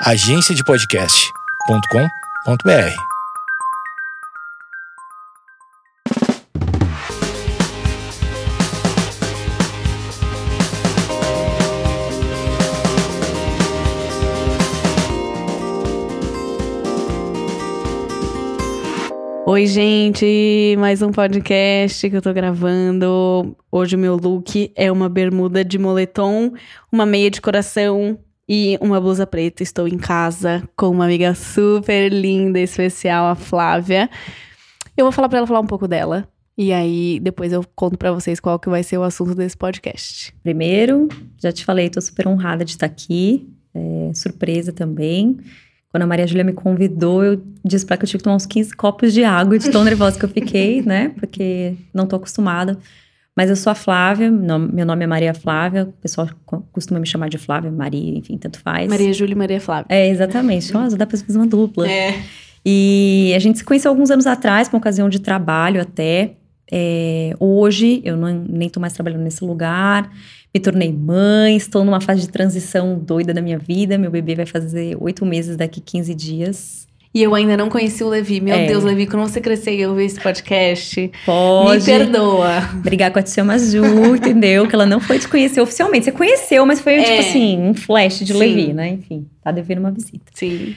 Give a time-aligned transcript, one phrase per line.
[0.00, 2.94] agenciadepodcast.com.br.
[19.46, 20.76] Oi, gente!
[20.78, 23.56] Mais um podcast que eu tô gravando.
[23.72, 26.52] Hoje o meu look é uma bermuda de moletom,
[26.92, 28.16] uma meia de coração
[28.48, 29.62] e uma blusa preta.
[29.62, 34.08] Estou em casa com uma amiga super linda, especial, a Flávia.
[34.96, 36.26] Eu vou falar pra ela falar um pouco dela.
[36.56, 40.34] E aí, depois eu conto pra vocês qual que vai ser o assunto desse podcast.
[40.42, 41.06] Primeiro,
[41.40, 43.48] já te falei, tô super honrada de estar aqui.
[43.72, 45.38] É, surpresa também.
[45.90, 48.36] Quando a Maria Júlia me convidou, eu disse pra ela que eu tinha que tomar
[48.36, 51.10] uns 15 copos de água, de tão nervosa que eu fiquei, né?
[51.10, 52.76] Porque não tô acostumada.
[53.38, 56.28] Mas eu sou a Flávia, meu nome é Maria Flávia, o pessoal
[56.72, 58.90] costuma me chamar de Flávia, Maria, enfim, tanto faz.
[58.90, 59.86] Maria Júlia e Maria Flávia.
[59.88, 60.74] É, exatamente.
[60.74, 61.88] Nossa, dá pra fazer uma dupla.
[61.88, 62.20] É.
[62.66, 66.32] E a gente se conheceu alguns anos atrás, por ocasião de trabalho até.
[66.68, 70.10] É, hoje, eu não, nem tô mais trabalhando nesse lugar
[70.52, 73.96] me tornei mãe, estou numa fase de transição doida da minha vida.
[73.96, 76.87] Meu bebê vai fazer oito meses daqui 15 dias.
[77.14, 78.40] E eu ainda não conheci o Levi.
[78.40, 78.66] Meu É.
[78.66, 82.60] Deus, Levi, quando você crescer e eu ver esse podcast, Pode me perdoa.
[82.74, 83.82] brigar com a Tia Mazu,
[84.14, 84.66] entendeu?
[84.68, 86.04] Que ela não foi te conhecer oficialmente.
[86.04, 87.02] Você conheceu, mas foi É.
[87.02, 88.38] tipo assim, um flash de Sim.
[88.38, 88.88] Levi, né?
[88.90, 90.30] Enfim, tá devendo uma visita.
[90.34, 90.74] Sim.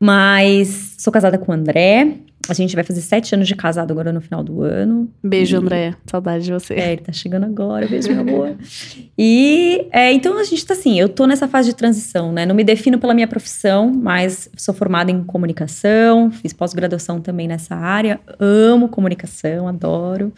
[0.00, 2.08] Mas sou casada com o André.
[2.48, 5.08] A gente vai fazer sete anos de casado agora no final do ano.
[5.22, 5.94] Beijo, E- André.
[6.06, 6.74] Saudade de você.
[6.74, 8.56] É, ele tá chegando agora, beijo, meu amor.
[9.16, 12.44] E é, então a gente tá assim, eu tô nessa fase de transição, né?
[12.44, 17.74] Não me defino pela minha profissão, mas sou formada em comunicação, fiz pós-graduação também nessa
[17.74, 20.32] área, amo comunicação, adoro.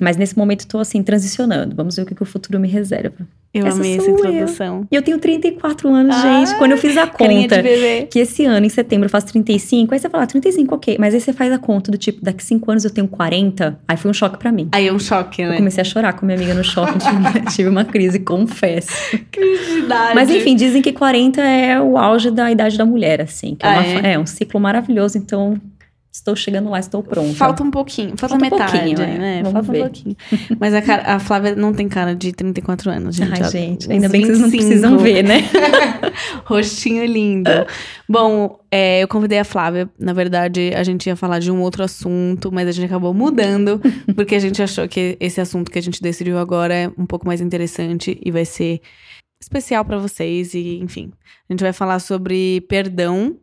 [0.00, 1.74] Mas nesse momento tô assim, transicionando.
[1.74, 3.26] Vamos ver o que, que o futuro me reserva.
[3.54, 4.18] Eu Essa amei essa sou eu.
[4.32, 4.86] introdução.
[4.90, 6.58] E eu tenho 34 anos, Ai, gente.
[6.58, 7.62] Quando eu fiz a conta
[8.10, 10.96] que esse ano, em setembro, eu faço 35, aí você fala, ah, 35, ok.
[10.98, 13.78] Mas aí você faz a conta do tipo, daqui 5 anos eu tenho 40.
[13.86, 14.68] Aí foi um choque pra mim.
[14.72, 15.56] Aí é um choque, Eu né?
[15.58, 18.90] comecei a chorar com minha amiga no shopping, tive, tive uma crise, confesso.
[19.30, 20.14] Crise de idade.
[20.16, 23.54] Mas enfim, dizem que 40 é o auge da idade da mulher, assim.
[23.54, 24.12] Que é, Ah, uma é?
[24.14, 25.54] é um ciclo maravilhoso, então
[26.14, 27.34] estou chegando lá, estou pronta.
[27.34, 29.18] Falta um pouquinho, falta, Falta um metade, pouquinho, é.
[29.18, 29.36] né?
[29.42, 29.78] Vamos falta ver.
[29.78, 30.16] um pouquinho.
[30.60, 33.32] Mas a, cara- a Flávia não tem cara de 34 anos, gente.
[33.32, 34.66] Ai, Ela- gente, ainda bem que vocês não 25.
[34.68, 35.40] precisam ver, né?
[36.46, 37.50] Rostinho lindo.
[38.08, 39.90] Bom, é, eu convidei a Flávia.
[39.98, 43.80] Na verdade, a gente ia falar de um outro assunto, mas a gente acabou mudando,
[44.14, 47.26] porque a gente achou que esse assunto que a gente decidiu agora é um pouco
[47.26, 48.80] mais interessante e vai ser
[49.42, 50.54] especial pra vocês.
[50.54, 51.10] E, enfim,
[51.48, 53.36] a gente vai falar sobre perdão.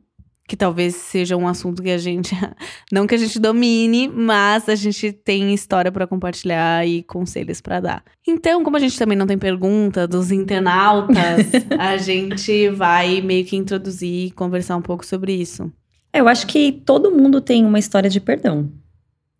[0.52, 2.36] Que talvez seja um assunto que a gente.
[2.92, 7.80] Não que a gente domine, mas a gente tem história pra compartilhar e conselhos pra
[7.80, 8.04] dar.
[8.28, 11.48] Então, como a gente também não tem pergunta dos internautas,
[11.80, 15.72] a gente vai meio que introduzir e conversar um pouco sobre isso.
[16.14, 18.70] Eu acho que todo mundo tem uma história de perdão.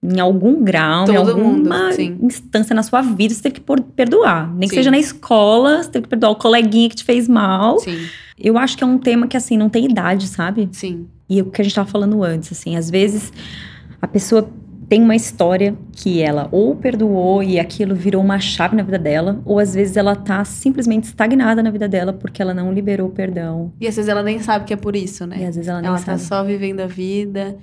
[0.04, 2.18] Em algum grau, em Todo mundo, alguma sim.
[2.24, 3.62] instância na sua vida, você teve que
[3.96, 4.50] perdoar.
[4.52, 4.76] Nem que Sim.
[4.78, 7.78] seja na escola, você teve que perdoar o coleguinha que te fez mal.
[7.80, 8.00] Sim,
[8.38, 10.68] Eu acho que é um tema que, assim, não tem idade, sabe?
[10.72, 11.06] sim.
[11.30, 13.32] E o que a gente tava falando antes, assim, às vezes
[14.02, 14.50] a pessoa
[14.90, 19.40] tem uma história que ela ou perdoou e aquilo virou uma chave na vida dela,
[19.46, 23.12] ou às vezes ela tá simplesmente estagnada na vida dela porque ela não liberou o
[23.12, 23.72] perdão.
[23.80, 25.36] E às vezes ela nem sabe que é por isso, E né?
[25.48, 26.22] às vezes ela nem Ela tá sabe.
[26.24, 27.56] só vivendo a vida.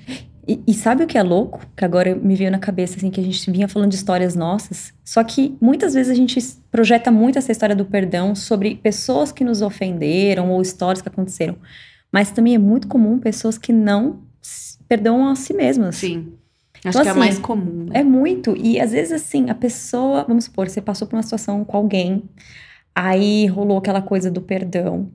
[0.49, 1.61] E, e sabe o que é louco?
[1.77, 4.95] Que agora me veio na cabeça, assim, que a gente vinha falando de histórias nossas.
[5.05, 9.45] Só que muitas vezes a gente projeta muito essa história do perdão sobre pessoas que
[9.45, 11.57] nos ofenderam ou histórias que aconteceram.
[12.11, 14.23] Mas também é muito comum pessoas que não
[14.89, 15.97] perdoam a si mesmas.
[15.97, 16.33] Sim.
[16.85, 18.01] Acho Então, que é assim, mais comum, né?
[18.01, 18.57] É muito.
[18.57, 22.23] E às vezes, assim, a pessoa, vamos supor, você passou por uma situação com alguém,
[22.95, 25.11] aí rolou aquela coisa do perdão.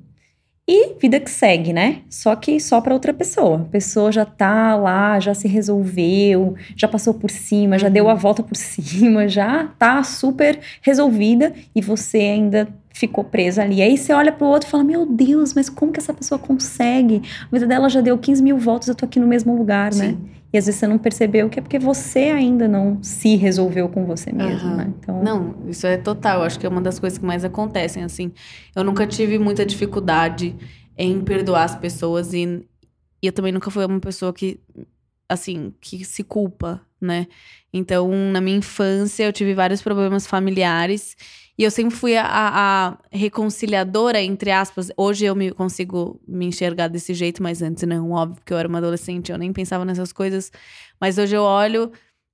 [0.66, 2.04] E vida que segue, né?
[2.10, 3.58] Só que só para outra pessoa.
[3.62, 7.94] A pessoa já tá lá, já se resolveu, já passou por cima, já Uhum.
[7.94, 13.82] deu a volta por cima, já tá super resolvida e você ainda ficou presa ali.
[13.82, 17.22] Aí você olha pro outro e fala: Meu Deus, mas como que essa pessoa consegue?
[17.52, 20.16] A vida dela já deu 15 mil voltas, eu tô aqui no mesmo lugar, né?
[20.54, 24.06] E às vezes você não percebeu que é porque você ainda não se resolveu com
[24.06, 24.78] você mesmo, Aham.
[24.78, 24.94] né?
[25.00, 26.44] Então, Não, isso é total.
[26.44, 28.32] Acho que é uma das coisas que mais acontecem, assim.
[28.76, 30.56] Eu nunca tive muita dificuldade
[30.96, 32.64] em perdoar as pessoas e,
[33.22, 34.60] e eu também nunca fui uma pessoa que,
[35.28, 37.26] assim, que se culpa, né?
[37.74, 41.16] Então, na minha infância, eu tive vários problemas familiares
[41.58, 44.90] e eu sempre fui a, a reconciliadora, entre aspas.
[44.98, 48.68] Hoje eu me consigo me enxergar desse jeito, mas antes não, óbvio, porque eu era
[48.68, 50.52] uma adolescente, eu nem pensava nessas coisas.
[51.00, 51.92] Mas hoje eu olho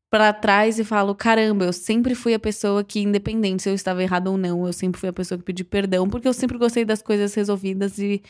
[0.10, 4.02] pra trás e falo: caramba, eu sempre fui a pessoa que, independente se eu estava
[4.02, 6.86] errado ou não, eu sempre fui a pessoa que pedi perdão, porque eu sempre gostei
[6.86, 8.22] das coisas resolvidas e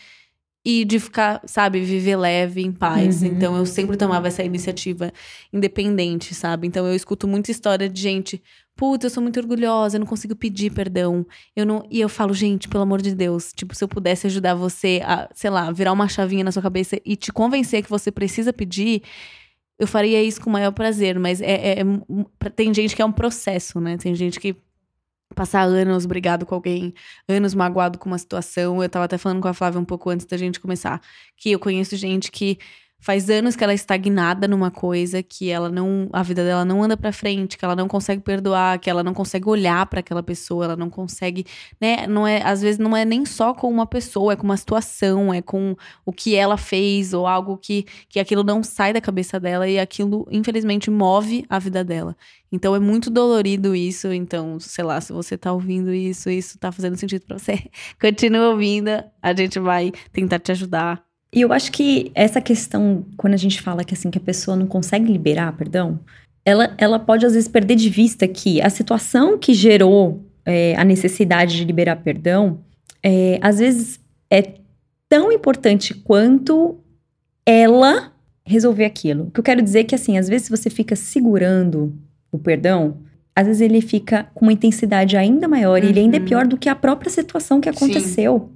[0.66, 3.22] e de ficar, sabe, viver leve, em paz.
[3.22, 3.30] Uhum.
[3.30, 5.12] Então eu sempre tomava essa iniciativa
[5.54, 6.68] independente, sabe?
[6.68, 8.44] Então eu escuto muita história de gente,
[8.80, 11.28] puta, eu sou muito orgulhosa, eu não consigo pedir perdão.
[11.54, 14.56] Eu não, e eu falo, gente, pelo amor de Deus, tipo, se eu pudesse ajudar
[14.56, 18.10] você a, sei lá, virar uma chavinha na sua cabeça e te convencer que você
[18.10, 19.04] precisa pedir,
[19.78, 23.06] eu faria isso com o maior prazer, mas é, é- é- tem gente que é
[23.06, 23.98] um processo, né?
[23.98, 24.56] Tem gente que
[25.36, 26.94] passar anos brigado com alguém,
[27.28, 28.82] anos magoado com uma situação.
[28.82, 31.02] Eu tava até falando com a Flávia um pouco antes da gente começar,
[31.36, 32.58] que eu conheço gente que
[33.00, 36.84] faz anos que ela é estagnada numa coisa, que ela não, a vida dela não
[36.84, 40.22] anda pra frente, que ela não consegue perdoar, que ela não consegue olhar pra aquela
[40.22, 41.46] pessoa, ela não consegue,
[41.80, 44.58] né, não é, às vezes não é nem só com uma pessoa, é com uma
[44.58, 45.76] situação, é com
[46.06, 49.80] o que ela fez ou algo que que aquilo não sai da cabeça dela e
[49.80, 52.16] aquilo infelizmente move a vida dela.
[52.52, 56.72] Então é muito dolorido isso, então, sei lá, se você tá ouvindo isso, isso tá
[56.72, 57.70] fazendo sentido pra você,
[58.02, 58.90] continua ouvindo,
[59.22, 61.09] a gente vai tentar te ajudar.
[61.34, 64.58] E eu acho que essa questão, quando a gente fala que assim que a pessoa
[64.58, 66.00] não consegue liberar, perdão,
[66.44, 70.84] ela, ela pode às vezes perder de vista que a situação que gerou é, a
[70.84, 72.60] necessidade de liberar perdão,
[73.04, 74.00] é, às vezes
[74.32, 74.54] é
[75.08, 76.78] tão importante quanto
[77.46, 78.12] ela
[78.44, 79.26] resolver aquilo.
[79.26, 81.94] O que eu quero dizer é que assim, às vezes você fica segurando
[82.32, 82.98] o perdão,
[83.36, 86.26] às vezes ele fica com uma intensidade ainda maior e ele ainda é Uhum.
[86.26, 87.70] pior do que a própria situação que
[88.40, 88.50] Sim.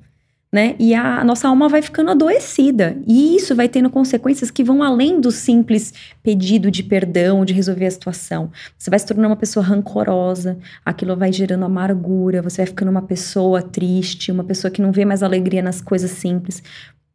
[0.53, 0.75] Né?
[0.77, 2.95] E a nossa alma vai ficando adoecida.
[3.07, 5.91] E isso vai tendo consequências que vão além do simples
[6.21, 8.51] pedido de perdão, de resolver a situação.
[8.77, 13.01] Você vai se tornando uma pessoa rancorosa, aquilo vai gerando amargura, você vai ficando uma
[13.01, 16.61] pessoa triste, uma pessoa que não vê mais alegria nas coisas simples.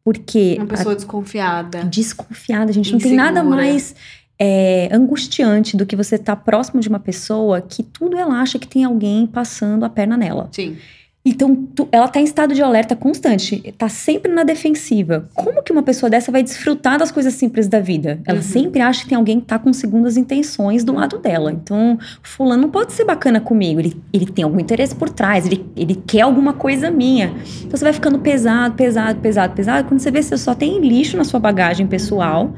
[0.03, 1.79] Porque Uma pessoa desconfiada.
[1.79, 3.55] a desconfiada, gente, não tem nada Insegura.
[3.55, 3.95] mais
[4.37, 8.67] é, angustiante do que você estar próximo de uma pessoa que tudo ela acha que
[8.67, 10.49] tem alguém passando a perna nela.
[10.51, 10.77] Sim.
[11.25, 15.27] Então, tu- ela tá em estado de alerta constante, tá sempre na defensiva.
[15.33, 18.21] Como que uma pessoa dessa vai desfrutar das coisas simples da vida?
[18.25, 18.43] Ela Uhum.
[18.43, 21.51] sempre acha que tem alguém que tá com segundas intenções do lado dela.
[21.51, 25.65] Então, fulano não pode ser bacana comigo, ele, ele tem algum interesse por trás, ele,
[25.75, 27.33] ele quer alguma coisa minha.
[27.63, 29.87] Então, você vai ficando pesado, pesado, pesado, pesado.
[29.89, 32.53] Quando você vê, você só tem lixo na sua bagagem pessoal.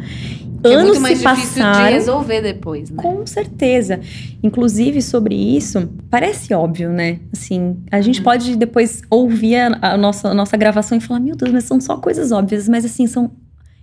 [0.62, 1.92] Que é Anos muito mais se difícil de passaram.
[1.94, 2.98] resolver depois, né?
[3.02, 4.00] Com certeza.
[4.44, 7.20] Inclusive, sobre isso, parece óbvio, né?
[7.34, 8.24] Assim, a gente Uhum.
[8.24, 11.80] pode depois ouvir a, a nossa, a nossa gravação e falar, meu Deus, mas são
[11.82, 12.68] só coisas óbvias.
[12.70, 13.32] Mas, assim, são...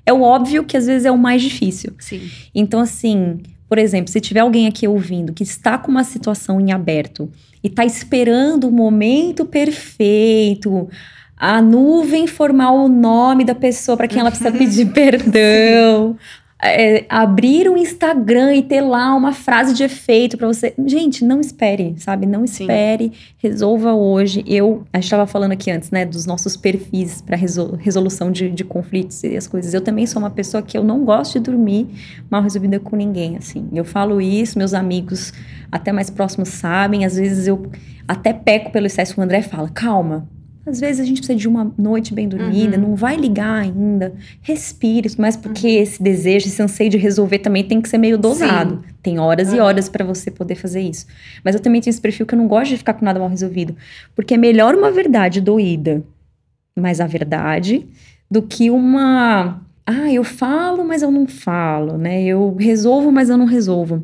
[0.06, 1.92] É o óbvio que às vezes é o mais difícil.
[1.98, 2.22] Sim.
[2.54, 3.38] Então, assim,
[3.68, 7.30] por exemplo, se tiver alguém aqui ouvindo que está com uma situação em aberto
[7.62, 10.88] e está esperando o momento perfeito,
[11.36, 16.16] a nuvem formar o nome da pessoa para quem ela precisa pedir perdão.
[16.60, 20.74] É, abrir o Instagram e ter lá uma frase de efeito para você.
[20.86, 22.26] Gente, não espere, sabe?
[22.26, 22.64] Não Sim.
[22.64, 24.44] espere, resolva hoje.
[24.46, 28.64] Eu, a gente estava falando aqui antes, né, dos nossos perfis para resolução de, de
[28.64, 29.72] conflitos e as coisas.
[29.72, 31.86] Eu também sou uma pessoa que eu não gosto de dormir
[32.28, 33.68] mal resolvida com ninguém, assim.
[33.72, 35.32] Eu falo isso, meus amigos
[35.70, 37.04] até mais próximos sabem.
[37.04, 37.70] Às vezes eu
[38.06, 39.20] até peco pelo excesso.
[39.20, 40.26] O André fala, calma.
[40.68, 42.88] Às vezes a gente precisa de uma noite bem dormida, Uhum.
[42.90, 44.12] não vai ligar ainda.
[44.42, 48.82] Respire, mas porque esse desejo, esse anseio de resolver também tem que ser meio dosado.
[49.02, 49.62] Tem horas e Uhum.
[49.64, 51.06] horas pra você poder fazer isso.
[51.44, 53.28] Mas eu também tenho esse perfil que eu não gosto de ficar com nada mal
[53.28, 53.74] resolvido.
[54.14, 56.02] Porque é melhor uma verdade doída,
[56.76, 57.86] mas a verdade,
[58.30, 59.62] do que uma.
[59.86, 62.22] Ah, eu falo, mas eu não falo, né?
[62.22, 64.02] Eu resolvo, mas eu não resolvo.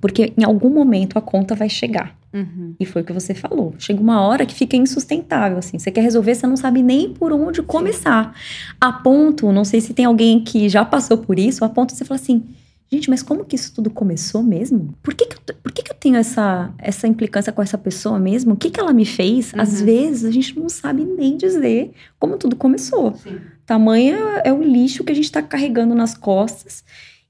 [0.00, 2.16] Porque em algum momento a conta vai chegar.
[2.32, 2.74] Uhum.
[2.80, 3.74] E foi o que você falou.
[3.78, 5.78] Chega uma hora que fica insustentável, assim.
[5.78, 8.34] Você quer resolver, você não sabe nem por onde começar.
[8.80, 11.98] A ponto, não sei se tem alguém que já passou por isso, a ponto de
[11.98, 12.42] você falar assim,
[12.90, 14.94] gente, mas como que isso tudo começou mesmo?
[15.02, 18.18] Por que que eu, por que que eu tenho essa, essa implicância com essa pessoa
[18.18, 18.54] mesmo?
[18.54, 19.52] O que que ela me fez?
[19.56, 19.86] Às Uhum.
[19.86, 23.14] vezes, a gente não sabe nem dizer como tudo começou.
[23.14, 23.38] Sim.
[23.66, 26.82] Tamanho é o lixo que a gente tá carregando nas costas.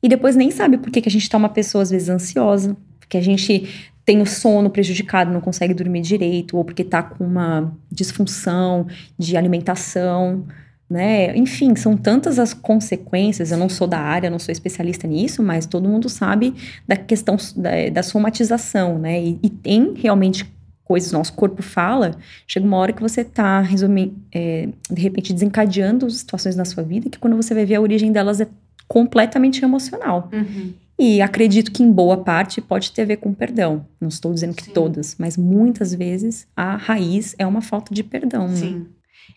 [0.03, 2.77] E depois nem sabe por que, que a gente tá uma pessoa, às vezes, ansiosa.
[2.99, 3.69] Porque a gente
[4.05, 8.87] tem o sono prejudicado, não consegue dormir direito, ou porque tá com uma disfunção
[9.19, 10.45] de alimentação,
[10.91, 11.35] né?
[11.37, 13.51] Enfim, são tantas as consequências.
[13.51, 16.55] Eu não sou da área, não sou especialista nisso, mas todo mundo sabe
[16.87, 19.23] da questão da, da somatização, né?
[19.23, 20.53] E, e tem realmente
[20.85, 22.11] coisas, nosso corpo fala,
[22.47, 27.09] chega uma hora que você tá, resumindo, é, de repente, desencadeando situações na sua vida
[27.09, 28.49] que quando você vai ver a origem delas é
[28.87, 30.29] completamente emocional.
[30.31, 30.75] Uhum.
[31.05, 33.87] E acredito que em boa parte pode ter a ver com perdão.
[34.01, 34.73] Não estou dizendo que Sim.
[34.73, 38.47] todas, mas muitas vezes a raiz é uma falta de perdão.
[38.47, 38.55] né?
[38.57, 38.87] Sim.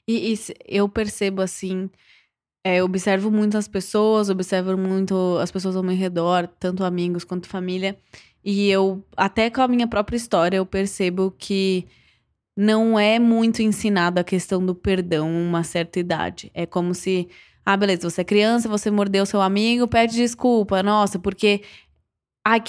[0.08, 1.90] E, e se- eu percebo assim,
[2.64, 7.24] é, eu observo muito as pessoas, observo muito as pessoas ao meu redor, tanto amigos
[7.24, 7.98] quanto família.
[8.44, 11.88] E eu, até com a minha própria história, eu percebo que
[12.56, 16.52] não é muito ensinado a questão do perdão uma certa idade.
[16.54, 17.28] É como se,
[17.66, 20.84] ah, beleza, você é criança, você mordeu seu amigo, pede desculpa.
[20.84, 21.62] Nossa, porque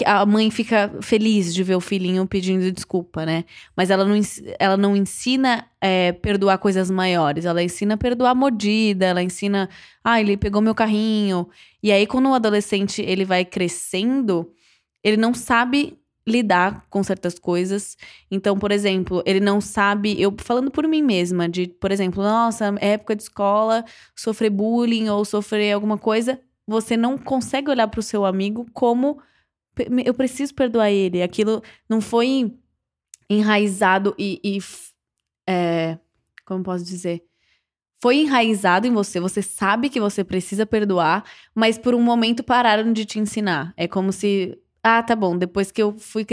[0.06, 3.44] a mãe fica feliz de ver o filhinho pedindo desculpa, né?
[3.76, 4.18] Mas ela não,
[4.58, 7.44] ela não ensina é, perdoar coisas maiores.
[7.44, 9.68] Ela ensina a perdoar mordida, ela ensina,
[10.02, 11.46] ah, ele pegou meu carrinho.
[11.82, 14.50] E aí, quando o adolescente ele vai crescendo,
[15.04, 17.96] ele não sabe lidar com certas coisas.
[18.30, 22.74] Então, por exemplo, ele não sabe, eu falando por mim mesma, de, por exemplo, nossa,
[22.80, 28.02] época de escola, sofrer bullying ou sofrer alguma coisa, você não consegue olhar para o
[28.02, 29.18] seu amigo como
[30.04, 31.22] eu preciso perdoar ele.
[31.22, 32.52] Aquilo não foi
[33.28, 34.40] enraizado e.
[34.42, 34.58] e
[35.48, 35.98] é,
[36.44, 37.22] como posso dizer?
[38.00, 42.92] Foi enraizado em você, você sabe que você precisa perdoar, mas por um momento pararam
[42.92, 43.72] de te ensinar.
[43.76, 44.58] É como se.
[44.88, 46.24] Ah, tá bom, depois que eu fui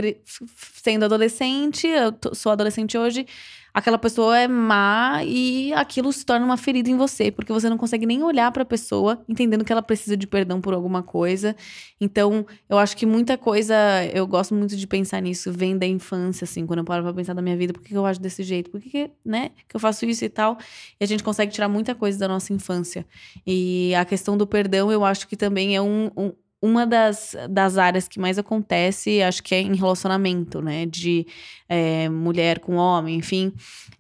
[0.84, 3.26] sendo adolescente, eu sou adolescente hoje,
[3.74, 7.80] aquela pessoa é má e aquilo se torna uma ferida em você, porque você não
[7.80, 11.56] consegue nem olhar para a pessoa entendendo que ela precisa de perdão por alguma coisa.
[12.00, 13.74] Então, eu acho que muita coisa,
[14.14, 17.34] eu gosto muito de pensar nisso, vem da infância, assim, quando eu paro pra pensar
[17.34, 18.70] da minha vida, por que eu acho desse jeito?
[18.70, 20.60] Por que, né, que eu faço isso e tal?
[21.00, 23.04] E a gente consegue tirar muita coisa da nossa infância.
[23.48, 26.32] E a questão do perdão, eu acho que também é um, um
[26.64, 30.86] uma das, das áreas que mais acontece, acho que é em relacionamento, né?
[30.86, 31.28] De
[31.68, 33.52] é, mulher com homem, enfim.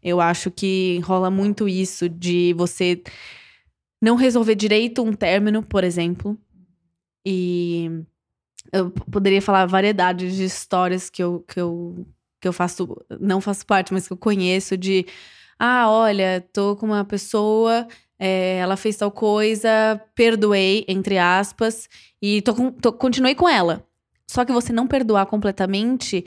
[0.02, 3.04] Eu acho que rola muito isso de você
[4.02, 6.38] não resolver direito um término, por exemplo.
[7.26, 7.92] E
[8.72, 12.08] eu poderia falar variedades de histórias que eu, que eu,
[12.40, 15.06] que eu faço, não faço parte, mas que eu conheço de.
[15.60, 17.86] Ah, olha, tô com uma pessoa
[18.20, 21.90] é, ela fez tal coisa, perdoei, entre aspas,
[22.22, 23.86] e tô tô, continuei com ela.
[24.28, 26.26] Só que você não perdoar completamente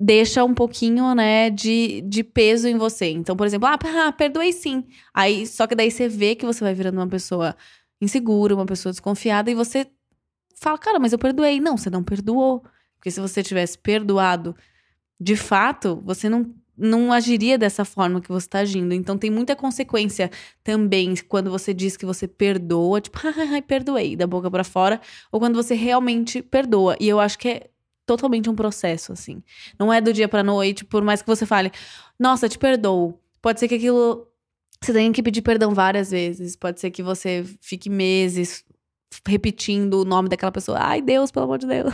[0.00, 3.10] deixa um pouquinho, né, de, de peso em você.
[3.10, 4.86] Então, por exemplo, ah, ah, perdoei sim.
[5.12, 7.54] Aí, só que daí você vê que você vai virando uma pessoa
[8.00, 9.86] insegura, uma pessoa desconfiada, e você
[10.56, 11.60] fala, cara, mas eu perdoei.
[11.60, 12.64] Não, você não perdoou.
[12.96, 14.56] Porque se você tivesse perdoado
[15.20, 18.94] de fato, você não não agiria dessa forma que você está agindo.
[18.94, 20.30] Então tem muita consequência
[20.64, 23.18] também quando você diz que você perdoa, tipo,
[23.68, 26.96] perdoei, da boca para fora, ou quando você realmente perdoa.
[26.98, 27.70] E eu acho que é
[28.06, 29.42] totalmente um processo, assim.
[29.78, 31.70] Não é do dia pra noite, por mais que você fale,
[32.18, 33.20] nossa, te perdoo.
[33.42, 34.26] Pode ser que aquilo.
[34.82, 36.56] Você tenha que pedir perdão várias vezes.
[36.56, 38.64] Pode ser que você fique meses
[39.26, 40.78] repetindo o nome daquela pessoa.
[40.80, 41.92] Ai, Deus, pelo amor de Deus.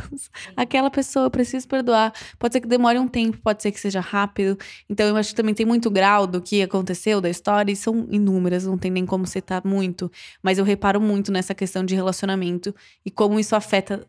[0.57, 2.13] Aquela pessoa, eu preciso perdoar.
[2.39, 4.57] Pode ser que demore um tempo, pode ser que seja rápido.
[4.89, 8.07] Então, eu acho que também tem muito grau do que aconteceu, da história, e são
[8.11, 10.11] inúmeras, não tem nem como citar muito.
[10.43, 14.07] Mas eu reparo muito nessa questão de relacionamento e como isso afeta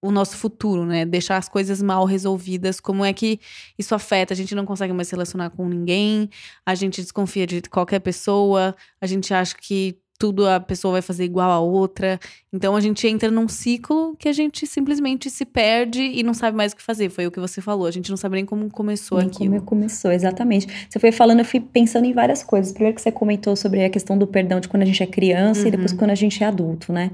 [0.00, 1.04] o nosso futuro, né?
[1.04, 3.40] Deixar as coisas mal resolvidas, como é que
[3.78, 4.34] isso afeta?
[4.34, 6.28] A gente não consegue mais se relacionar com ninguém,
[6.64, 11.24] a gente desconfia de qualquer pessoa, a gente acha que tudo a pessoa vai fazer
[11.24, 12.18] igual a outra.
[12.52, 16.56] Então a gente entra num ciclo que a gente simplesmente se perde e não sabe
[16.56, 17.10] mais o que fazer.
[17.10, 17.86] Foi o que você falou.
[17.86, 19.50] A gente não sabe nem como começou nem aquilo.
[19.50, 20.66] Como começou, exatamente.
[20.88, 22.72] Você foi falando, eu fui pensando em várias coisas.
[22.72, 25.62] Primeiro que você comentou sobre a questão do perdão de quando a gente é criança
[25.62, 25.68] uhum.
[25.68, 27.10] e depois quando a gente é adulto, né?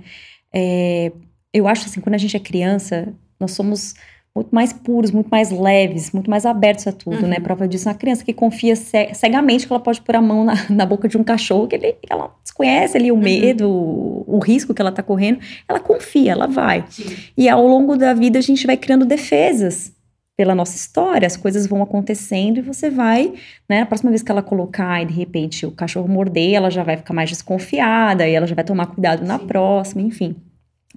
[0.53, 1.13] É,
[1.53, 3.95] eu acho assim, quando a gente é criança, nós somos
[4.35, 7.23] muito mais puros, muito mais leves, muito mais abertos a tudo, né?
[7.23, 7.29] uhum.
[7.29, 7.41] né?
[7.41, 10.87] Prova disso, uma criança que confia cegamente que ela pode pôr a mão na, na
[10.87, 13.21] boca de um cachorro, que ele, ela desconhece ali o uhum.
[13.21, 16.85] medo, o, o, risco que ela tá correndo, ela confia, ela vai.
[16.89, 17.15] Sim.
[17.37, 19.93] E ao longo da vida a gente vai criando defesas
[20.35, 23.35] pela nossa história, as coisas vão acontecendo e você vai,
[23.69, 23.83] né?
[23.83, 26.97] A próxima vez que ela colocar e de repente o cachorro morder, ela já vai
[26.97, 29.47] ficar mais desconfiada e ela já vai tomar cuidado na Sim.
[29.47, 30.35] próxima, enfim.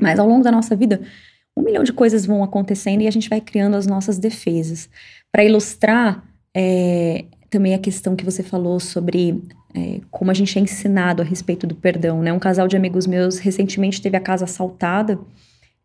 [0.01, 1.01] Mas ao longo da nossa vida,
[1.55, 4.89] um milhão de coisas vão acontecendo e a gente vai criando as nossas defesas.
[5.31, 9.41] Para ilustrar é, também a questão que você falou sobre
[9.73, 12.31] é, como a gente é ensinado a respeito do perdão, né?
[12.31, 15.19] Um casal de amigos meus recentemente teve a casa assaltada.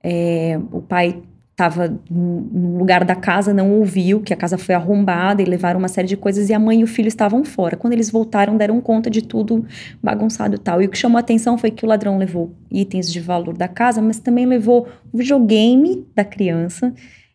[0.03, 1.23] É, o pai
[1.61, 5.89] estava no lugar da casa, não ouviu que a casa foi arrombada e levaram uma
[5.89, 7.77] série de coisas e a mãe e o filho estavam fora.
[7.77, 9.67] Quando eles voltaram, deram conta de tudo
[10.03, 10.81] bagunçado e tal.
[10.81, 13.69] E o que chamou a atenção foi que o ladrão levou itens de valor da
[13.69, 16.95] casa, mas também levou o videogame da criança.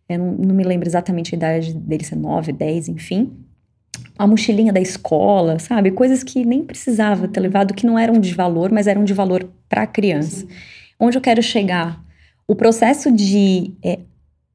[0.09, 3.31] Eu não, não me lembro exatamente a idade dele, se é 9, 10, enfim.
[4.17, 5.91] A mochilinha da escola, sabe?
[5.91, 9.47] Coisas que nem precisava ter levado, que não eram de valor, mas eram de valor
[9.69, 10.41] para a criança.
[10.41, 10.47] Sim.
[10.99, 12.03] Onde eu quero chegar?
[12.47, 13.99] O processo de é,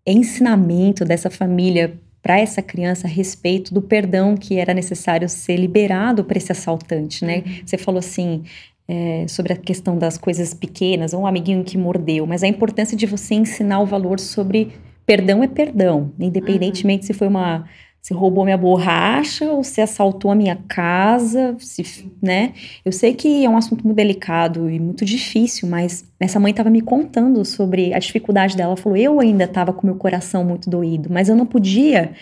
[0.07, 6.25] ensinamento dessa família para essa criança a respeito do perdão que era necessário ser liberado
[6.25, 7.43] para esse assaltante, né?
[7.47, 7.53] Uhum.
[7.65, 8.43] Você falou assim
[8.87, 13.07] é, sobre a questão das coisas pequenas, um amiguinho que mordeu, mas a importância de
[13.07, 14.73] você ensinar o valor sobre
[15.07, 17.07] perdão é perdão, independentemente uhum.
[17.07, 17.67] se foi uma
[18.03, 22.55] Você roubou minha borracha ou você assaltou a minha casa, se, né?
[22.83, 26.71] Eu sei que é um assunto muito delicado e muito difícil, mas essa mãe estava
[26.71, 28.71] me contando sobre a dificuldade dela.
[28.71, 32.13] Ela falou: eu ainda estava com meu coração muito doído, mas eu não podia,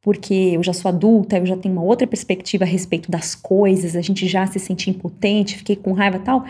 [0.00, 3.96] porque eu já sou adulta, eu já tenho uma outra perspectiva a respeito das coisas,
[3.96, 6.44] a gente já se sente impotente, fiquei com raiva tal.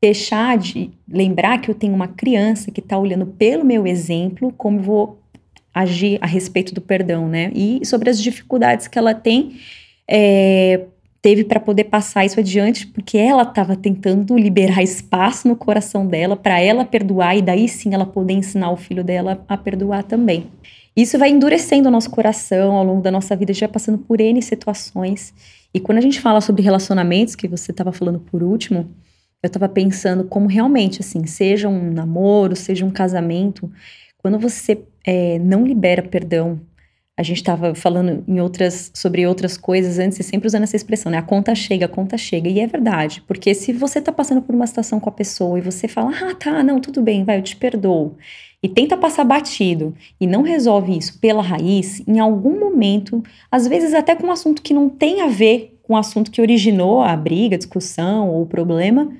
[0.00, 4.78] Deixar de lembrar que eu tenho uma criança que está olhando pelo meu exemplo, como
[4.78, 5.19] eu vou
[5.74, 7.50] agir a respeito do perdão, né?
[7.54, 9.56] E sobre as dificuldades que ela tem,
[10.08, 10.80] é,
[11.22, 16.36] teve para poder passar isso adiante, porque ela estava tentando liberar espaço no coração dela
[16.36, 20.46] para ela perdoar e daí sim ela poder ensinar o filho dela a perdoar também.
[20.96, 24.42] Isso vai endurecendo o nosso coração ao longo da nossa vida, vai passando por N
[24.42, 25.32] situações.
[25.72, 28.90] E quando a gente fala sobre relacionamentos, que você estava falando por último,
[29.42, 33.70] eu estava pensando como realmente, assim, seja um namoro, seja um casamento,
[34.22, 36.60] quando você é, não libera perdão,
[37.16, 41.12] a gente estava falando em outras, sobre outras coisas antes e sempre usando essa expressão,
[41.12, 41.18] né?
[41.18, 42.48] A conta chega, a conta chega.
[42.48, 45.62] E é verdade, porque se você está passando por uma situação com a pessoa e
[45.62, 48.16] você fala, ah, tá, não, tudo bem, vai, eu te perdoo,
[48.62, 53.92] e tenta passar batido e não resolve isso pela raiz, em algum momento, às vezes
[53.92, 57.14] até com um assunto que não tem a ver com o assunto que originou a
[57.16, 59.12] briga, a discussão ou o problema,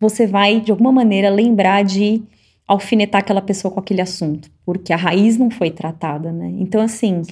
[0.00, 2.22] você vai, de alguma maneira, lembrar de
[2.66, 6.52] alfinetar aquela pessoa com aquele assunto, porque a raiz não foi tratada, né?
[6.58, 7.22] Então, assim,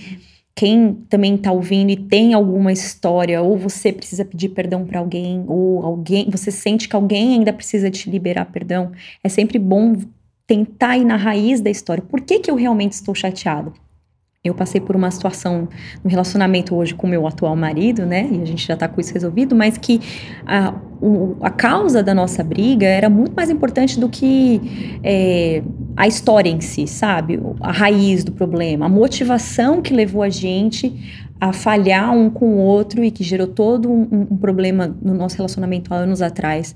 [0.55, 5.45] quem também tá ouvindo e tem alguma história, ou você precisa pedir perdão para alguém,
[5.49, 8.93] ou alguém, você sente que alguém ainda precisa te liberar perdão,
[9.25, 9.95] é sempre bom
[10.47, 12.03] tentar ir na raiz da história.
[12.03, 13.73] Por que, que eu realmente estou chateada?
[14.45, 15.69] Eu passei por uma situação
[16.03, 18.29] no relacionamento hoje com meu atual marido, né?
[18.29, 20.01] E a gente já tá com isso resolvido, mas que
[20.45, 25.63] a, o, a causa da nossa briga era muito mais importante do que é,
[25.97, 27.39] a história em si, sabe?
[27.61, 30.93] A raiz do problema, a motivação que levou a gente
[31.41, 35.37] a falhar um com o outro e que gerou todo um, um problema no nosso
[35.37, 36.75] relacionamento há anos atrás.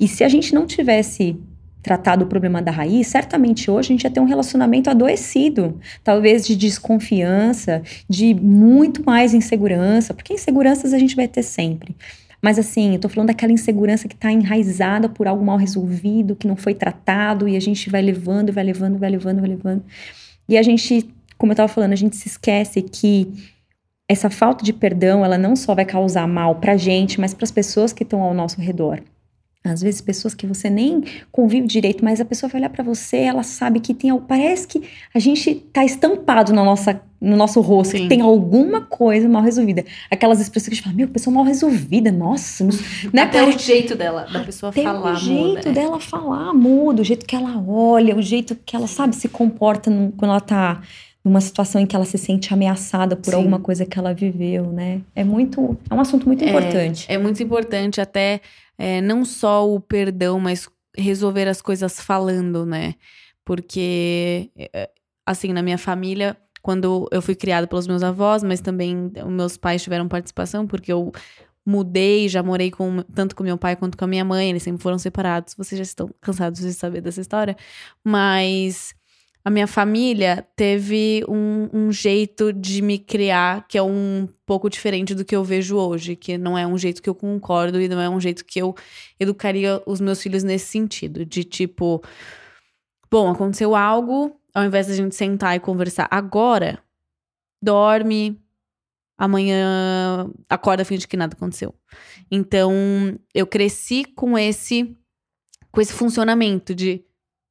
[0.00, 1.38] E se a gente não tivesse
[1.84, 6.46] tratado o problema da raiz, certamente hoje a gente ia ter um relacionamento adoecido, talvez
[6.46, 11.94] de desconfiança, de muito mais insegurança, porque inseguranças a gente vai ter sempre.
[12.40, 16.46] Mas assim, eu tô falando daquela insegurança que está enraizada por algo mal resolvido, que
[16.46, 19.84] não foi tratado, e a gente vai levando, vai levando, vai levando, vai levando.
[20.48, 23.30] E a gente, como eu tava falando, a gente se esquece que
[24.08, 27.50] essa falta de perdão, ela não só vai causar mal pra gente, mas para as
[27.50, 29.02] pessoas que estão ao nosso redor.
[29.66, 33.16] Às vezes, pessoas que você nem convive direito, mas a pessoa vai olhar para você,
[33.16, 34.14] ela sabe que tem.
[34.20, 34.82] Parece que
[35.14, 38.02] a gente tá estampado na nossa, no nosso rosto, Sim.
[38.02, 39.82] que tem alguma coisa mal resolvida.
[40.10, 42.62] Aquelas expressões que a gente fala, meu, pessoa mal resolvida, nossa.
[42.62, 42.74] Não,
[43.10, 43.22] né?
[43.22, 45.14] Até o jeito dela, da pessoa Até falar.
[45.14, 48.86] O jeito muda, dela falar muda, o jeito que ela olha, o jeito que ela,
[48.86, 50.82] sabe, se comporta quando ela tá
[51.24, 53.36] numa situação em que ela se sente ameaçada por Sim.
[53.36, 55.00] alguma coisa que ela viveu, né?
[55.16, 55.74] É muito.
[55.88, 57.06] É um assunto muito é, importante.
[57.08, 58.42] É muito importante até
[58.78, 62.94] é, não só o perdão, mas resolver as coisas falando, né?
[63.44, 64.90] Porque, é,
[65.26, 69.82] assim, na minha família, quando eu fui criada pelos meus avós, mas também meus pais
[69.82, 71.12] tiveram participação, porque eu
[71.66, 74.82] mudei, já morei com, tanto com meu pai quanto com a minha mãe, eles sempre
[74.82, 75.54] foram separados.
[75.54, 77.56] Vocês já estão cansados de saber dessa história,
[78.02, 78.94] mas
[79.44, 85.14] a minha família teve um, um, jeito de me criar que é um pouco diferente
[85.14, 88.00] do que eu vejo hoje, que não é um jeito que eu concordo e não
[88.00, 88.74] é um jeito que eu
[89.20, 92.02] educaria os meus filhos nesse sentido, de tipo,
[93.10, 96.82] bom, aconteceu algo, ao invés da gente sentar e conversar agora,
[97.62, 98.40] dorme,
[99.18, 101.74] amanhã acorda finge que nada aconteceu.
[102.30, 102.72] Então,
[103.34, 104.96] eu cresci com esse
[105.70, 107.04] com esse funcionamento de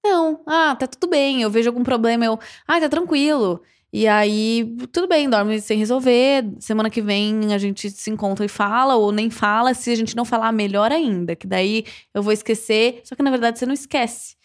[0.03, 1.41] não, ah, tá tudo bem.
[1.41, 3.61] Eu vejo algum problema, eu, ah, tá tranquilo.
[3.91, 6.45] E aí, tudo bem, dorme sem resolver.
[6.59, 9.73] Semana que vem a gente se encontra e fala, ou nem fala.
[9.73, 13.01] Se a gente não falar, melhor ainda, que daí eu vou esquecer.
[13.03, 14.35] Só que na verdade você não esquece.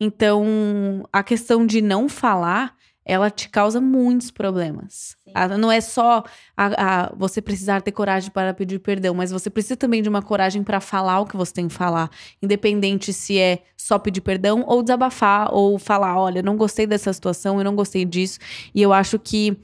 [0.00, 5.16] Então, a questão de não falar ela te causa muitos problemas.
[5.58, 6.22] não é só
[6.56, 6.66] a,
[7.06, 10.62] a, você precisar ter coragem para pedir perdão, mas você precisa também de uma coragem
[10.62, 12.10] para falar o que você tem que falar.
[12.42, 17.58] Independente se é só pedir perdão ou desabafar ou falar: olha, não gostei dessa situação,
[17.58, 18.38] eu não gostei disso.
[18.74, 19.56] E eu acho que.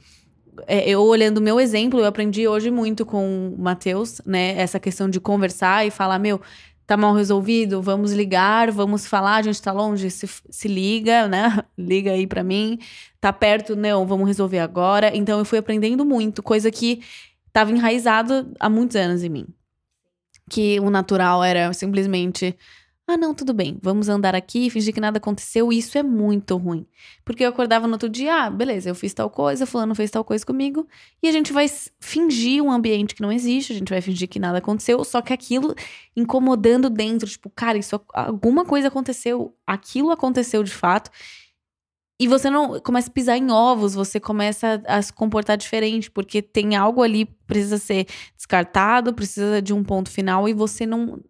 [0.65, 4.57] É, eu olhando o meu exemplo, eu aprendi hoje muito com o Matheus, né?
[4.57, 6.41] Essa questão de conversar e falar, meu,
[6.87, 11.61] tá mal resolvido, vamos ligar, vamos falar, a gente tá longe, se, se liga, né?
[11.77, 12.79] Liga aí para mim.
[13.19, 15.15] Tá perto, não, vamos resolver agora.
[15.15, 17.03] Então eu fui aprendendo muito, coisa que
[17.51, 19.47] tava enraizado há muitos anos em mim.
[20.49, 22.55] Que o natural era simplesmente
[23.09, 25.71] Ah, não, tudo bem, vamos andar aqui, fingir que nada aconteceu.
[25.71, 26.85] Isso é muito ruim.
[27.23, 30.25] Porque eu acordava no outro dia, ah, beleza, eu fiz tal coisa, fulano fez tal
[30.25, 30.85] coisa comigo.
[31.23, 31.67] E a gente vai
[32.01, 35.31] fingir um ambiente que não existe, a gente vai fingir que nada aconteceu, só que
[35.31, 35.73] aquilo
[36.17, 41.09] incomodando dentro, tipo, cara, isso alguma coisa aconteceu, aquilo aconteceu de fato.
[42.19, 46.11] E você não começa a pisar em ovos, você começa a, a se comportar diferente,
[46.11, 50.85] porque tem algo ali que precisa ser descartado, precisa de um ponto final e você
[50.85, 51.21] não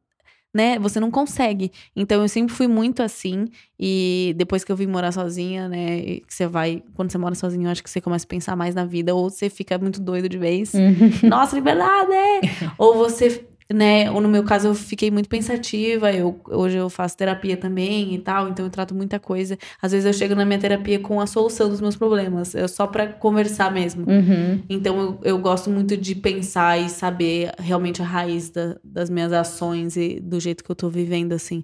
[0.58, 0.80] né?
[0.80, 1.72] Você não consegue.
[1.96, 3.46] Então eu sempre fui muito assim.
[3.80, 6.02] E depois que eu vim morar sozinha, né?
[6.02, 6.82] Que você vai.
[6.96, 9.14] Quando você mora sozinho, eu acho que você começa a pensar mais na vida.
[9.14, 10.74] Ou você fica muito doido de vez.
[10.74, 11.30] Uhum.
[11.30, 12.12] Nossa, liberdade!
[12.76, 14.10] ou você né?
[14.12, 16.12] Ou no meu caso, eu fiquei muito pensativa.
[16.12, 19.58] Eu, hoje eu faço terapia também e tal, então eu trato muita coisa.
[19.82, 22.88] Às vezes eu chego na minha terapia com a solução dos meus problemas, é só
[22.88, 24.06] para conversar mesmo.
[24.10, 24.64] Uhum.
[24.70, 29.34] Então eu, eu gosto muito de pensar e saber realmente a raiz da, das minhas
[29.34, 31.64] ações e do jeito que eu tô vivendo, assim.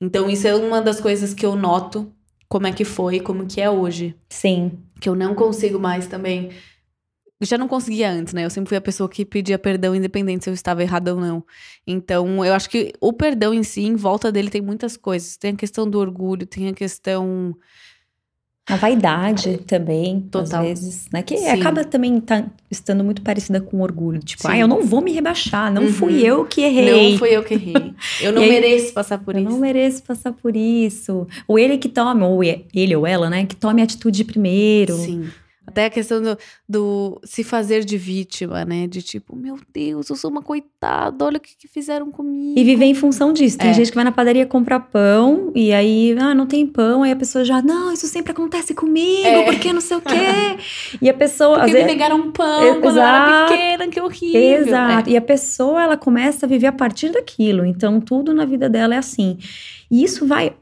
[0.00, 2.12] Então isso é uma das coisas que eu noto
[2.48, 4.14] como é que foi, como que é hoje.
[4.28, 4.78] Sim.
[5.00, 6.50] Que eu não consigo mais também
[7.46, 8.44] já não conseguia antes, né?
[8.44, 11.44] Eu sempre fui a pessoa que pedia perdão, independente se eu estava errada ou não.
[11.86, 15.36] Então, eu acho que o perdão em si, em volta dele, tem muitas coisas.
[15.36, 17.54] Tem a questão do orgulho, tem a questão.
[18.68, 20.60] A vaidade também, Total.
[20.60, 21.22] às vezes, né?
[21.22, 21.48] Que Sim.
[21.48, 24.18] acaba também tá estando muito parecida com orgulho.
[24.18, 25.92] Tipo, ah, eu não vou me rebaixar, não uhum.
[25.92, 27.12] fui eu que errei.
[27.12, 27.94] Não fui eu que errei.
[28.20, 29.48] Eu não mereço passar por eu isso.
[29.48, 31.26] Eu não mereço passar por isso.
[31.46, 33.46] Ou ele que tome, ou ele ou ela, né?
[33.46, 34.96] Que tome a atitude primeiro.
[34.96, 35.30] Sim.
[35.68, 38.86] Até a questão do, do, se fazer de vítima, né?
[38.86, 42.58] De tipo, meu Deus, eu sou uma coitada, olha o que, que fizeram comigo.
[42.58, 43.58] E viver em função disso.
[43.58, 43.74] Tem é.
[43.74, 47.02] gente que vai na padaria comprar pão e aí, ah, não tem pão.
[47.02, 49.44] Aí a pessoa já, não, isso sempre acontece comigo, é.
[49.44, 50.56] porque não sei o quê.
[51.02, 51.58] e a pessoa.
[51.58, 54.40] Porque me vezes, negaram pão é, quando exato, eu era pequena, que horrível.
[54.40, 55.10] Exato.
[55.10, 55.12] É.
[55.12, 57.66] E a pessoa, ela começa a viver a partir daquilo.
[57.66, 59.36] Então, tudo na vida dela é assim.
[59.90, 60.54] E isso vai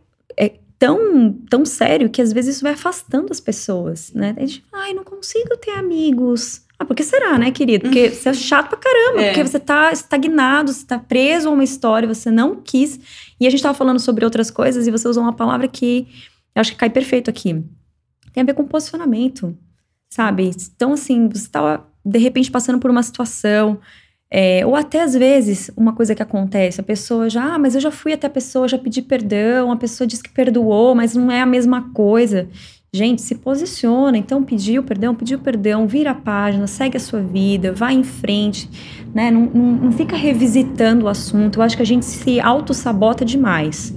[0.79, 4.35] tão, tão sério que às vezes isso vai afastando as pessoas, né?
[4.37, 6.62] A gente, ai, não consigo ter amigos.
[6.79, 7.85] Ah, por que será, né, querido?
[7.85, 9.29] Porque você é chato pra caramba, é.
[9.29, 13.01] porque você tá estagnado, você tá preso a uma história, você não quis.
[13.41, 16.07] E a gente tava falando sobre outras coisas e você usou uma palavra que
[16.55, 17.65] eu acho que cai perfeito aqui.
[18.33, 19.57] Tem a ver com posicionamento,
[20.11, 20.51] sabe?
[20.75, 23.81] Então, assim, você tava de repente passando por uma situação,
[24.31, 27.81] é, ou até às vezes, uma coisa que acontece, a pessoa já, ah, mas eu
[27.81, 31.31] já fui até a pessoa, já pedi perdão, a pessoa diz que perdoou, mas não
[31.31, 32.49] é a mesma coisa.
[32.93, 37.73] Gente, se posiciona, então pediu perdão, pediu perdão, vira a página, segue a sua vida,
[37.73, 38.71] vai em frente,
[39.15, 39.31] né?
[39.31, 41.59] Não, não, não fica revisitando o assunto.
[41.59, 43.95] Eu acho que a gente se auto-sabota demais,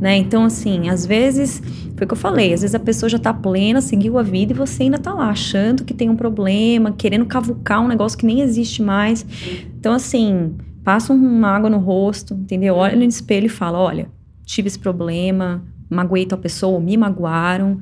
[0.00, 0.16] né?
[0.16, 1.62] Então, assim, às vezes
[2.02, 4.52] foi o que eu falei, às vezes a pessoa já tá plena, seguiu a vida
[4.52, 8.26] e você ainda tá lá achando que tem um problema, querendo cavucar um negócio que
[8.26, 9.24] nem existe mais.
[9.78, 12.74] Então, assim, passa uma água no rosto, entendeu?
[12.74, 14.08] Olha no espelho e fala: olha,
[14.44, 17.80] tive esse problema, magoei tua pessoa, me magoaram,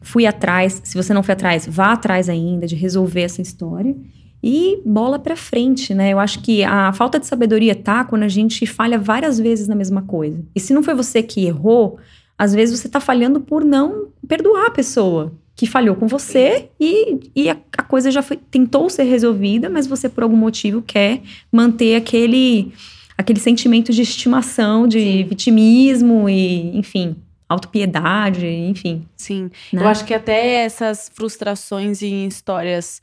[0.00, 0.80] fui atrás.
[0.84, 3.96] Se você não foi atrás, vá atrás ainda de resolver essa história.
[4.42, 6.12] E bola para frente, né?
[6.12, 9.74] Eu acho que a falta de sabedoria tá quando a gente falha várias vezes na
[9.74, 10.42] mesma coisa.
[10.54, 11.98] E se não foi você que errou,
[12.40, 17.30] às vezes você está falhando por não perdoar a pessoa que falhou com você e,
[17.36, 21.20] e a, a, coisa já foi, tentou ser resolvida, mas você por algum motivo quer
[21.52, 22.72] manter aquele
[23.18, 25.24] aquele sentimento de estimação, de Sim.
[25.24, 27.14] vitimismo e, enfim,
[27.46, 29.06] autopiedade, enfim.
[29.18, 29.50] Sim.
[29.70, 29.82] Né?
[29.82, 33.02] Eu acho que até essas frustrações em histórias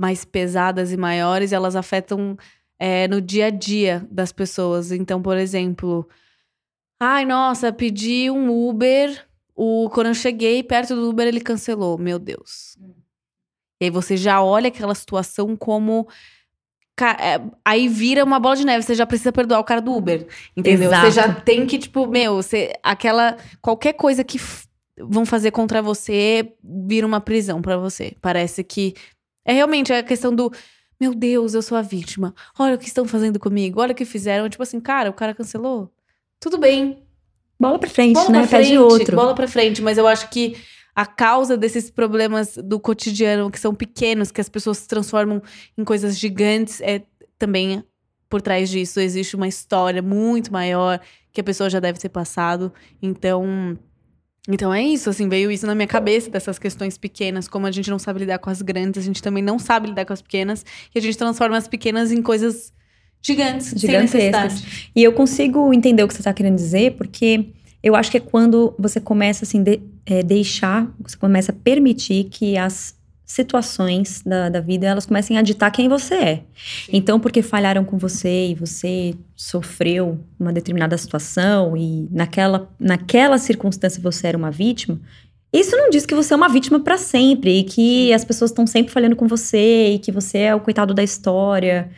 [0.00, 2.38] mais pesadas e maiores, elas afetam
[2.78, 4.92] é, no dia a dia das pessoas.
[4.92, 6.08] Então, por exemplo,
[7.04, 9.26] Ai, nossa, pedi um Uber.
[9.56, 11.98] O, quando eu cheguei perto do Uber, ele cancelou.
[11.98, 12.76] Meu Deus.
[12.80, 12.94] Hum.
[13.80, 16.06] E aí você já olha aquela situação como.
[17.18, 20.28] É, aí vira uma bola de neve, você já precisa perdoar o cara do Uber.
[20.56, 20.90] Entendeu?
[20.90, 21.06] Exato.
[21.06, 23.36] Você já tem que, tipo, meu, você, aquela.
[23.60, 24.40] Qualquer coisa que
[24.96, 28.14] vão fazer contra você vira uma prisão para você.
[28.20, 28.94] Parece que.
[29.44, 30.52] É realmente a questão do.
[31.00, 32.32] Meu Deus, eu sou a vítima.
[32.56, 33.80] Olha o que estão fazendo comigo.
[33.80, 34.48] Olha o que fizeram.
[34.48, 35.90] Tipo assim, cara, o cara cancelou
[36.42, 36.98] tudo bem.
[37.58, 38.38] Bola pra frente, bola né?
[38.40, 39.16] Pra frente, Pede outro.
[39.16, 40.56] Bola pra frente, mas eu acho que
[40.94, 45.40] a causa desses problemas do cotidiano, que são pequenos, que as pessoas se transformam
[45.78, 47.02] em coisas gigantes, é
[47.38, 47.84] também
[48.28, 51.00] por trás disso existe uma história muito maior
[51.32, 52.72] que a pessoa já deve ter passado.
[53.00, 53.78] Então,
[54.48, 57.88] então é isso, assim, veio isso na minha cabeça dessas questões pequenas, como a gente
[57.88, 60.66] não sabe lidar com as grandes, a gente também não sabe lidar com as pequenas,
[60.92, 62.72] e a gente transforma as pequenas em coisas
[63.22, 64.64] gigantes, gigantescas.
[64.94, 67.46] E eu consigo entender o que você está querendo dizer, porque
[67.82, 72.24] eu acho que é quando você começa assim de, é, deixar, você começa a permitir
[72.24, 76.42] que as situações da, da vida elas comecem a ditar quem você é.
[76.92, 84.02] Então, porque falharam com você e você sofreu uma determinada situação e naquela, naquela circunstância
[84.02, 85.00] você era uma vítima,
[85.52, 88.66] isso não diz que você é uma vítima para sempre e que as pessoas estão
[88.66, 91.90] sempre falhando com você e que você é o coitado da história.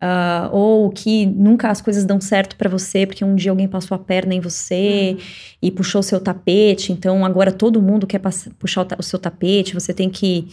[0.00, 3.96] Uh, ou que nunca as coisas dão certo para você porque um dia alguém passou
[3.96, 5.24] a perna em você uhum.
[5.60, 8.20] e puxou seu tapete, então agora todo mundo quer
[8.60, 10.46] puxar o, o, seu tapete, você tem que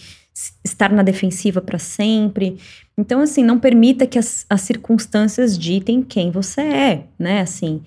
[0.63, 2.57] estar na defensiva para sempre.
[2.97, 7.41] Então, assim, não permita que as, as circunstâncias ditem quem você é, né?
[7.41, 7.81] Assim,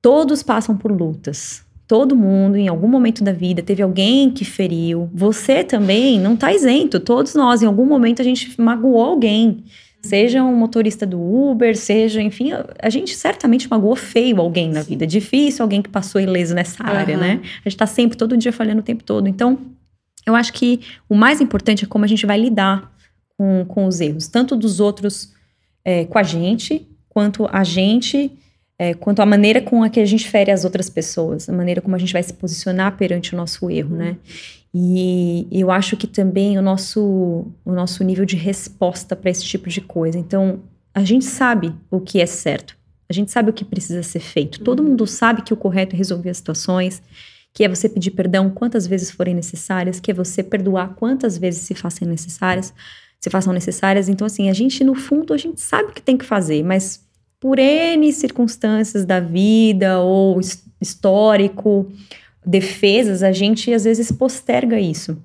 [0.00, 1.62] todos passam por lutas.
[1.86, 5.10] Todo mundo, em algum momento da vida, teve alguém que feriu.
[5.12, 7.00] Você também não está isento.
[7.00, 9.64] Todos nós, em algum momento, a gente magoou alguém.
[10.02, 15.06] Seja um motorista do Uber, seja, enfim, a gente certamente magoou feio alguém na vida.
[15.06, 17.20] Difícil alguém que passou ileso nessa área, uhum.
[17.20, 17.40] né?
[17.64, 19.28] A gente tá sempre, todo dia falhando o tempo todo.
[19.28, 19.58] Então,
[20.26, 22.90] eu acho que o mais importante é como a gente vai lidar
[23.36, 25.32] com, com os erros, tanto dos outros
[25.84, 28.30] é, com a gente, quanto a gente,
[28.78, 31.82] é, quanto a maneira com a que a gente fere as outras pessoas, a maneira
[31.82, 34.16] como a gente vai se posicionar perante o nosso erro, né?
[34.72, 39.68] E eu acho que também o nosso, o nosso nível de resposta para esse tipo
[39.68, 40.18] de coisa.
[40.18, 40.60] Então,
[40.94, 42.76] a gente sabe o que é certo,
[43.08, 44.60] a gente sabe o que precisa ser feito.
[44.60, 47.02] Todo mundo sabe que o correto é resolver as situações,
[47.52, 51.62] que é você pedir perdão quantas vezes forem necessárias, que é você perdoar quantas vezes
[51.62, 52.72] se façam necessárias,
[53.18, 54.08] se façam necessárias.
[54.08, 57.04] Então, assim, a gente, no fundo, a gente sabe o que tem que fazer, mas
[57.40, 60.38] por N circunstâncias da vida ou
[60.80, 61.90] histórico,
[62.44, 65.16] defesas, a gente às vezes posterga isso.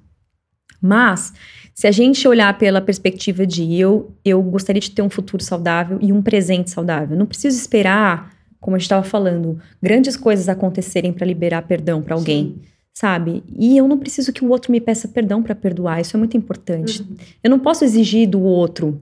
[0.81, 1.33] Mas,
[1.73, 5.97] se a gente olhar pela perspectiva de eu, eu gostaria de ter um futuro saudável
[6.01, 7.17] e um presente saudável.
[7.17, 12.15] Não preciso esperar, como a gente estava falando, grandes coisas acontecerem para liberar perdão para
[12.15, 12.55] alguém.
[12.55, 12.61] Sim.
[12.93, 13.43] Sabe?
[13.57, 16.37] E eu não preciso que o outro me peça perdão para perdoar, isso é muito
[16.37, 17.01] importante.
[17.01, 17.15] Uhum.
[17.43, 19.01] Eu não posso exigir do outro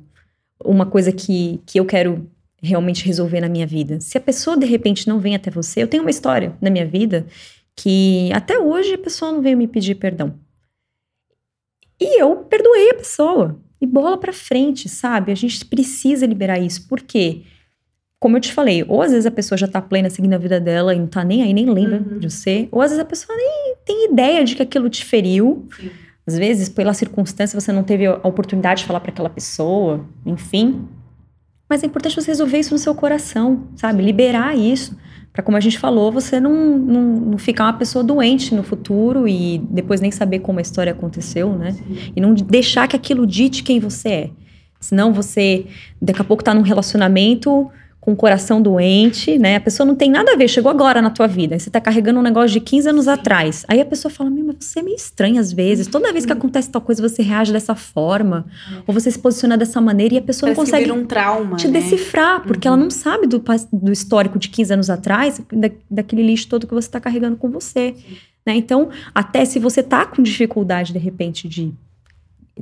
[0.66, 2.28] uma coisa que, que eu quero
[2.60, 4.00] realmente resolver na minha vida.
[4.00, 6.88] Se a pessoa de repente não vem até você, eu tenho uma história na minha
[6.88, 7.28] vida
[7.76, 10.36] que até hoje a pessoa não veio me pedir perdão.
[12.00, 13.60] E eu perdoei a pessoa.
[13.80, 15.32] E bola pra frente, sabe?
[15.32, 16.88] A gente precisa liberar isso.
[16.88, 17.44] Por quê?
[18.20, 20.60] Como eu te falei, ou às vezes a pessoa já tá plena seguindo a vida
[20.60, 22.20] dela e não tá nem aí, nem lembra uhum.
[22.20, 25.68] de você, ou às vezes a pessoa nem tem ideia de que aquilo te feriu.
[25.76, 25.90] Sim.
[26.26, 30.88] Às vezes, pela circunstância, você não teve a oportunidade de falar para aquela pessoa, enfim.
[31.68, 34.02] Mas é importante você resolver isso no seu coração, sabe?
[34.02, 34.96] Liberar isso
[35.34, 39.28] para como a gente falou, você não, não, não, ficar uma pessoa doente no futuro
[39.28, 41.72] e depois nem saber como a história aconteceu, né?
[41.72, 41.98] Sim.
[42.16, 44.30] E não deixar que aquilo dite quem você é.
[44.80, 45.66] Senão você,
[46.00, 47.72] daqui a pouco, tá num relacionamento
[48.04, 49.56] com o coração doente, né?
[49.56, 51.58] A pessoa não tem nada a ver, chegou agora na tua vida.
[51.58, 53.64] Você tá carregando um negócio de 15 anos atrás.
[53.66, 55.88] Aí a pessoa fala: Meu, mas você é meio estranho às vezes.
[55.88, 58.46] Toda vez que acontece tal coisa, você reage dessa forma.
[58.70, 58.84] Uhum.
[58.88, 61.70] Ou você se posiciona dessa maneira e a pessoa Parece não consegue um trauma, te
[61.70, 61.80] né?
[61.80, 62.74] decifrar, porque uhum.
[62.74, 66.74] ela não sabe do, do histórico de 15 anos atrás, da, daquele lixo todo que
[66.74, 67.96] você tá carregando com você.
[68.46, 68.58] Né?
[68.58, 71.74] Então, até se você tá com dificuldade, de repente, de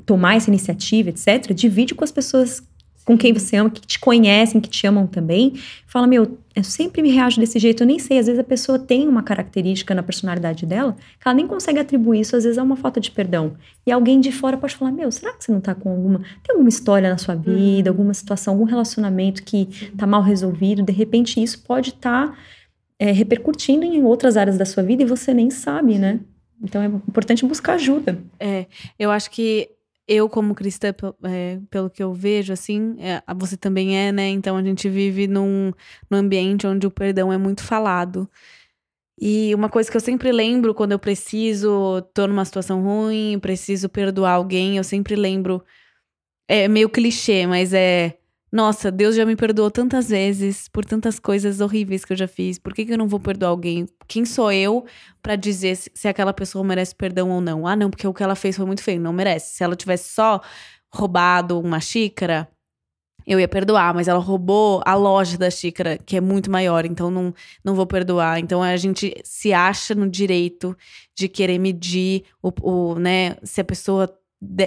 [0.06, 2.62] tomar essa iniciativa, etc., divide com as pessoas
[3.06, 5.54] com quem você ama, que te conhecem, que te amam também,
[5.88, 7.84] fala: Meu, eu sempre me reajo desse jeito.
[7.84, 11.34] Eu nem sei, às vezes a pessoa tem uma característica na personalidade dela que ela
[11.34, 13.54] nem consegue atribuir isso, às vezes é uma falta de perdão.
[13.86, 16.20] E alguém de fora pode falar: Meu, será que você não tá com alguma.
[16.20, 17.96] Tem alguma história na sua vida, uhum.
[17.96, 20.84] alguma situação, algum relacionamento que tá mal resolvido?
[20.84, 22.38] De repente isso pode estar tá,
[23.00, 26.20] é, repercutindo em outras áreas da sua vida e você nem sabe, né?
[26.64, 28.20] Então é importante buscar ajuda.
[28.40, 28.68] É,
[29.00, 29.70] eu acho que
[30.12, 30.94] eu, como cristã,
[31.24, 34.28] é, pelo que eu vejo, assim, é, você também é, né?
[34.28, 35.72] Então a gente vive num,
[36.10, 38.30] num ambiente onde o perdão é muito falado.
[39.20, 43.88] E uma coisa que eu sempre lembro quando eu preciso, tô numa situação ruim, preciso
[43.88, 45.64] perdoar alguém, eu sempre lembro.
[46.48, 48.18] É meio clichê, mas é
[48.52, 52.60] nossa, Deus já me perdoou tantas vezes por tantas coisas horríveis que eu já fiz.
[52.60, 53.88] Por que, que eu não vou perdoar alguém?
[54.08, 54.86] Quem sou eu
[55.22, 57.66] para dizer se, se, aquela pessoa merece perdão ou não?
[57.66, 59.00] Ah, não, porque o que ela fez foi muito feio.
[59.00, 59.56] Não merece.
[59.56, 60.42] Se ela tivesse só
[60.94, 62.46] roubado uma xícara,
[63.26, 67.10] eu ia perdoar, mas ela roubou a loja da xícara, que é muito maior, então
[67.10, 67.34] não,
[67.64, 68.40] não vou perdoar.
[68.40, 70.76] Então a gente se acha no direito
[71.16, 74.14] de querer medir o, o né, se a pessoa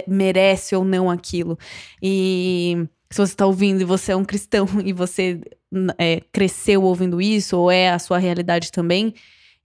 [0.07, 1.57] merece ou não aquilo.
[2.01, 5.41] E se você está ouvindo e você é um cristão e você
[5.97, 9.13] é, cresceu ouvindo isso, ou é a sua realidade também,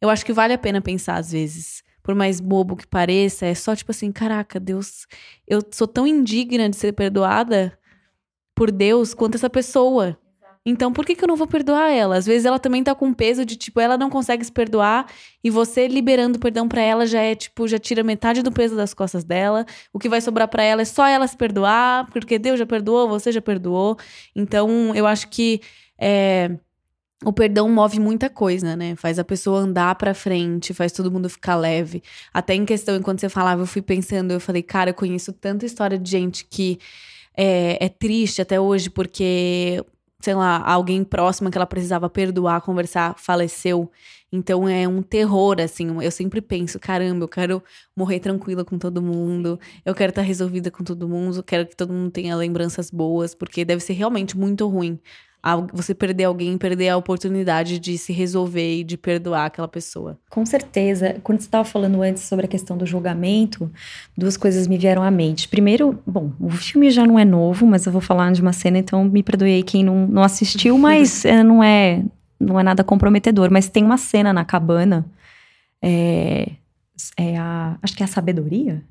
[0.01, 1.83] eu acho que vale a pena pensar às vezes.
[2.03, 5.07] Por mais bobo que pareça, é só tipo assim: caraca, Deus,
[5.47, 7.79] eu sou tão indigna de ser perdoada
[8.55, 10.19] por Deus quanto essa pessoa.
[10.65, 12.17] Então por que, que eu não vou perdoar ela?
[12.17, 15.07] Às vezes ela também tá com peso de tipo, ela não consegue se perdoar
[15.43, 18.93] e você liberando perdão para ela já é tipo, já tira metade do peso das
[18.93, 19.65] costas dela.
[19.93, 23.09] O que vai sobrar para ela é só ela se perdoar, porque Deus já perdoou,
[23.09, 23.97] você já perdoou.
[24.37, 25.61] Então eu acho que
[25.99, 26.51] é,
[27.25, 28.97] o perdão move muita coisa, né?
[28.97, 32.03] Faz a pessoa andar pra frente, faz todo mundo ficar leve.
[32.33, 35.67] Até em questão, enquanto você falava, eu fui pensando, eu falei, cara, eu conheço tanta
[35.67, 36.79] história de gente que
[37.37, 39.85] é, é triste até hoje porque,
[40.21, 43.91] sei lá, alguém próximo que ela precisava perdoar, conversar, faleceu.
[44.33, 46.03] Então é um terror, assim.
[46.03, 47.63] Eu sempre penso, caramba, eu quero
[47.97, 51.77] morrer tranquila com todo mundo, eu quero estar resolvida com todo mundo, eu quero que
[51.77, 55.01] todo mundo tenha lembranças boas, porque deve ser realmente muito ruim
[55.73, 60.19] você perder alguém, perder a oportunidade de se resolver e de perdoar aquela pessoa.
[60.29, 61.17] Com certeza.
[61.23, 63.71] Quando você estava falando antes sobre a questão do julgamento,
[64.17, 65.49] duas coisas me vieram à mente.
[65.49, 68.79] Primeiro, bom, o filme já não é novo, mas eu vou falar de uma cena,
[68.79, 72.03] então me perdoei quem não, não assistiu, mas é, não é
[72.39, 73.51] não é nada comprometedor.
[73.51, 75.07] Mas tem uma cena na cabana,
[75.83, 76.53] é,
[77.17, 78.83] é a, acho que é a sabedoria,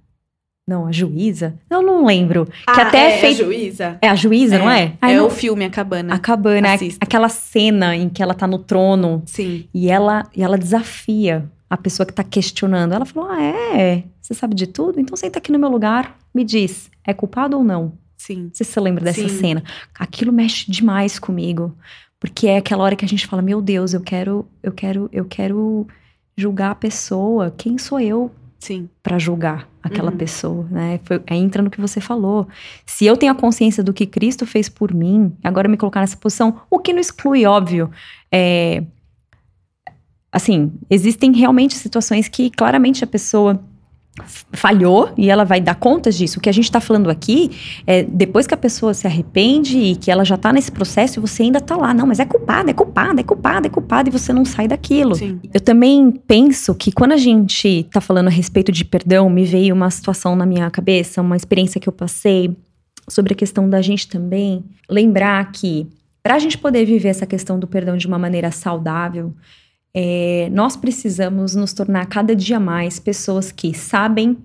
[0.70, 1.56] não, a juíza?
[1.68, 2.48] Eu não lembro.
[2.68, 3.42] Ah, que até é, é feito...
[3.42, 3.98] a juíza.
[4.02, 4.94] É a juíza, é, não é?
[5.02, 5.26] Ai, é não...
[5.26, 6.14] o filme A Cabana.
[6.14, 6.74] A Cabana.
[6.74, 7.04] Assista.
[7.04, 9.24] Aquela cena em que ela tá no trono.
[9.26, 9.66] Sim.
[9.74, 12.94] E ela, e ela desafia a pessoa que tá questionando.
[12.94, 14.04] Ela falou: Ah, é?
[14.22, 15.00] Você sabe de tudo?
[15.00, 16.16] Então senta aqui no meu lugar.
[16.32, 17.94] Me diz, é culpado ou não?
[18.16, 18.52] Sim.
[18.54, 19.40] Você se lembra dessa Sim.
[19.40, 19.64] cena?
[19.98, 21.76] Aquilo mexe demais comigo.
[22.20, 25.26] Porque é aquela hora que a gente fala: Meu Deus, eu quero, eu quero, eu
[25.26, 25.88] quero
[26.38, 27.52] julgar a pessoa.
[27.58, 28.90] Quem sou eu Sim.
[29.02, 30.18] para julgar aquela uhum.
[30.18, 31.00] pessoa, né?
[31.04, 32.48] Foi, é, entra no que você falou.
[32.86, 36.18] Se eu tenho a consciência do que Cristo fez por mim, agora me colocar nessa
[36.18, 37.90] posição, o que não exclui, óbvio,
[38.32, 38.84] é,
[40.32, 43.64] assim, existem realmente situações que claramente a pessoa
[44.26, 46.40] falhou e ela vai dar contas disso.
[46.40, 47.52] O que a gente está falando aqui
[47.86, 51.22] é depois que a pessoa se arrepende e que ela já está nesse processo e
[51.22, 51.94] você ainda está lá.
[51.94, 55.16] Não, mas é culpada, é culpada, é culpada, é culpada e você não sai daquilo.
[55.16, 55.40] Sim.
[55.54, 59.74] Eu também penso que quando a gente está falando a respeito de perdão, me veio
[59.74, 62.56] uma situação na minha cabeça, uma experiência que eu passei
[63.08, 65.88] sobre a questão da gente também lembrar que
[66.22, 69.34] para a gente poder viver essa questão do perdão de uma maneira saudável,
[69.94, 74.38] é, nós precisamos nos tornar cada dia mais pessoas que sabem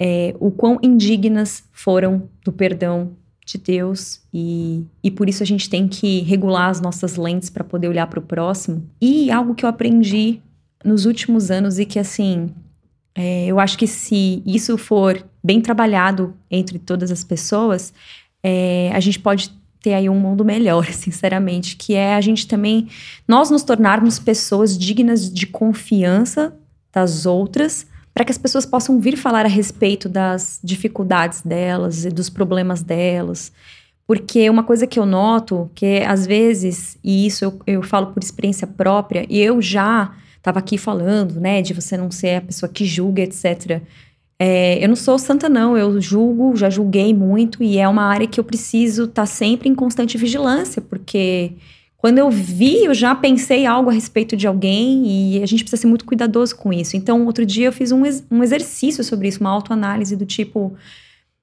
[0.00, 3.16] é, o quão indignas foram do perdão
[3.46, 7.62] de Deus e, e por isso a gente tem que regular as nossas lentes para
[7.62, 8.88] poder olhar para o próximo.
[9.00, 10.40] E algo que eu aprendi
[10.84, 12.50] nos últimos anos e que assim
[13.14, 17.92] é, eu acho que se isso for bem trabalhado entre todas as pessoas,
[18.42, 19.52] é, a gente pode
[19.84, 22.88] ter aí um mundo melhor, sinceramente, que é a gente também
[23.28, 26.56] nós nos tornarmos pessoas dignas de confiança
[26.90, 32.08] das outras, para que as pessoas possam vir falar a respeito das dificuldades delas e
[32.08, 33.52] dos problemas delas.
[34.06, 38.22] Porque uma coisa que eu noto, que às vezes, e isso eu, eu falo por
[38.22, 42.70] experiência própria, e eu já estava aqui falando, né, de você não ser a pessoa
[42.70, 43.82] que julga, etc.
[44.38, 45.76] É, eu não sou santa, não.
[45.76, 49.68] Eu julgo, já julguei muito e é uma área que eu preciso estar tá sempre
[49.68, 51.52] em constante vigilância, porque
[51.96, 55.80] quando eu vi, eu já pensei algo a respeito de alguém e a gente precisa
[55.80, 56.96] ser muito cuidadoso com isso.
[56.96, 60.74] Então, outro dia eu fiz um, ex um exercício sobre isso, uma autoanálise do tipo: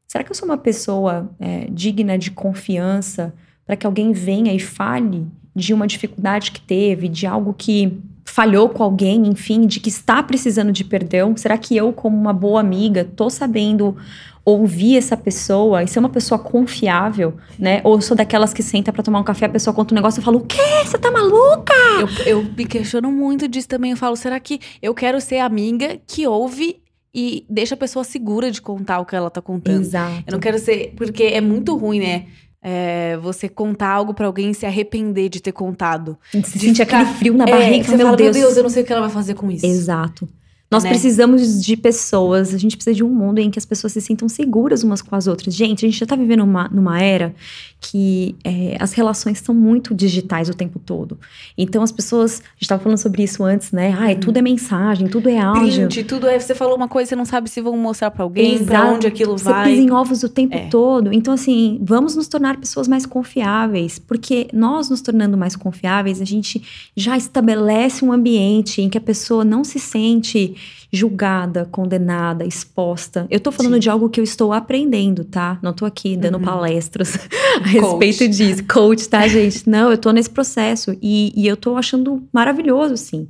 [0.08, 3.34] será que eu sou uma pessoa é, digna de confiança
[3.66, 5.26] para que alguém venha e fale
[5.56, 8.00] de uma dificuldade que teve, de algo que
[8.32, 11.36] falhou com alguém, enfim, de que está precisando de perdão?
[11.36, 13.98] Será que eu, como uma boa amiga, tô sabendo
[14.46, 17.82] ouvir essa pessoa e ser uma pessoa confiável, né?
[17.84, 20.24] Ou sou daquelas que senta para tomar um café, a pessoa conta um negócio e
[20.24, 20.58] fala: O quê?
[20.86, 21.74] Você tá maluca?
[22.00, 23.92] Eu, eu me questiono muito disso também.
[23.92, 26.82] Eu falo: será que eu quero ser amiga que ouve
[27.14, 29.82] e deixa a pessoa segura de contar o que ela tá contando?
[29.82, 30.24] Exato.
[30.26, 30.94] Eu não quero ser.
[30.96, 32.28] Porque é muito ruim, né?
[32.64, 36.18] É, você contar algo para alguém e se arrepender de ter contado.
[36.32, 37.78] Se sentir aquele frio na barriga.
[37.78, 38.36] É, você meu fala, Deus.
[38.38, 39.66] meu Deus, eu não sei o que ela vai fazer com isso.
[39.66, 40.28] Exato.
[40.72, 40.90] Nós né?
[40.90, 44.30] precisamos de pessoas, a gente precisa de um mundo em que as pessoas se sintam
[44.30, 45.54] seguras umas com as outras.
[45.54, 47.36] Gente, a gente já tá vivendo uma, numa era
[47.82, 51.20] que é, as relações são muito digitais o tempo todo.
[51.58, 53.94] Então as pessoas, a gente tava falando sobre isso antes, né?
[53.98, 55.88] Ai, tudo é mensagem, tudo é áudio.
[55.88, 58.54] Print, tudo é, você falou uma coisa, você não sabe se vão mostrar para alguém,
[58.54, 58.68] Exato.
[58.68, 59.66] pra onde aquilo você vai.
[59.66, 60.70] Você pisa em ovos o tempo é.
[60.70, 61.12] todo.
[61.12, 66.26] Então assim, vamos nos tornar pessoas mais confiáveis, porque nós nos tornando mais confiáveis, a
[66.26, 66.62] gente
[66.96, 70.56] já estabelece um ambiente em que a pessoa não se sente
[70.92, 73.26] julgada, condenada, exposta.
[73.30, 73.80] Eu tô falando Sim.
[73.80, 75.58] de algo que eu estou aprendendo, tá?
[75.62, 76.44] Não tô aqui dando uhum.
[76.44, 77.18] palestras
[77.64, 78.64] a respeito disso.
[78.66, 79.70] Coach, tá, gente?
[79.70, 83.28] Não, eu tô nesse processo e, e eu tô achando maravilhoso, sim.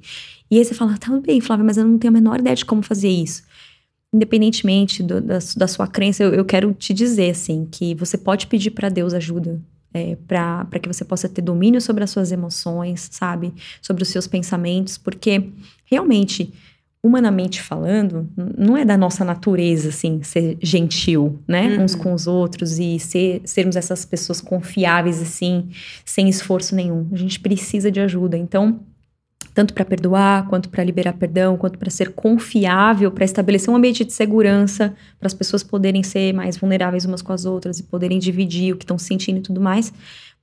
[0.50, 2.66] E aí você fala, tá bem, Flávia, mas eu não tenho a menor ideia de
[2.66, 3.44] como fazer isso.
[4.14, 8.48] Independentemente do, da, da, sua crença, eu, eu quero te dizer, assim, que você pode
[8.48, 9.62] pedir para Deus ajuda
[9.94, 13.54] é, para que você possa ter domínio sobre as suas emoções, sabe?
[13.82, 15.50] Sobre os seus pensamentos, porque
[15.86, 16.54] realmente,
[17.04, 21.76] humanamente falando, não é da nossa natureza, assim, ser gentil, né?
[21.76, 21.84] Uhum.
[21.84, 25.70] Uns com os outros e ser, sermos essas pessoas confiáveis, assim,
[26.06, 27.08] sem esforço nenhum.
[27.12, 28.38] A gente precisa de ajuda.
[28.38, 28.82] Então,
[29.54, 34.06] tanto para perdoar, quanto para liberar perdão, quanto para ser confiável, para estabelecer um ambiente
[34.06, 38.20] de segurança, para as pessoas poderem ser mais vulneráveis umas com as outras e poderem
[38.20, 39.92] dividir o que estão sentindo e tudo mais.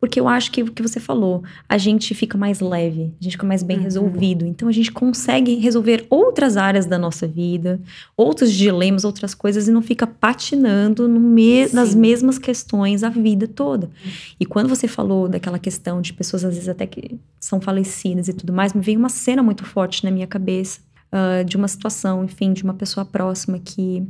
[0.00, 3.32] Porque eu acho que o que você falou, a gente fica mais leve, a gente
[3.32, 3.82] fica mais bem Uhum.
[3.82, 4.46] resolvido.
[4.46, 7.80] Então a gente consegue resolver outras áreas da nossa vida,
[8.16, 11.98] outros dilemas, outras coisas e não fica patinando no me nas Sim.
[11.98, 13.90] mesmas questões a vida toda.
[14.38, 18.32] E quando você falou daquela questão de pessoas às vezes até que são falecidas e
[18.32, 20.80] tudo mais, me veio uma cena muito forte na minha cabeça.
[21.10, 24.06] ah, de uma situação, enfim, de uma pessoa próxima que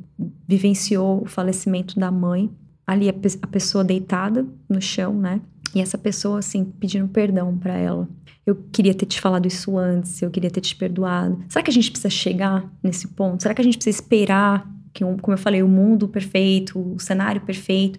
[0.46, 2.50] vivenciou o falecimento da mãe.
[2.86, 5.40] Ali a, pe- a pessoa deitada no chão, né?
[5.74, 8.08] E essa pessoa, assim, pedindo perdão pra ela.
[8.46, 11.38] Eu queria ter te falado isso antes, eu queria ter te perdoado.
[11.48, 13.42] Será que a gente precisa chegar nesse ponto?
[13.42, 17.42] Será que a gente precisa esperar que, como eu falei, o mundo perfeito, o cenário
[17.42, 17.98] perfeito?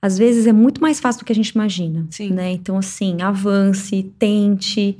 [0.00, 2.30] Às vezes é muito mais fácil do que a gente imagina, Sim.
[2.30, 2.52] né?
[2.52, 4.98] Então, assim, avance, tente.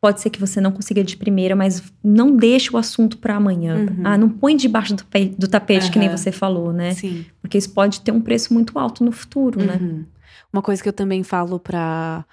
[0.00, 3.76] Pode ser que você não consiga de primeira, mas não deixe o assunto pra amanhã.
[3.76, 4.02] Uhum.
[4.02, 5.04] Ah, não põe debaixo do,
[5.38, 6.92] do tapete, que nem você falou, né?
[6.92, 7.24] Sim.
[7.40, 10.04] Porque isso pode ter um preço muito alto no futuro, né?
[10.52, 12.24] Uma coisa que eu também falo pra,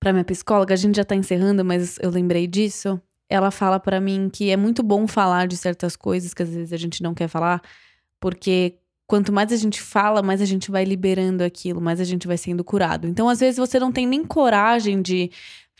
[0.00, 3.00] pra minha psicóloga, a gente já tá encerrando, mas eu lembrei disso.
[3.28, 6.72] Ela fala pra mim que é muito bom falar de certas coisas que às vezes
[6.72, 7.60] a gente não quer falar,
[8.20, 12.26] porque quanto mais a gente fala, mais a gente vai liberando aquilo, mais a gente
[12.26, 13.06] vai sendo curado.
[13.06, 15.30] Então, às vezes, você não tem nem coragem de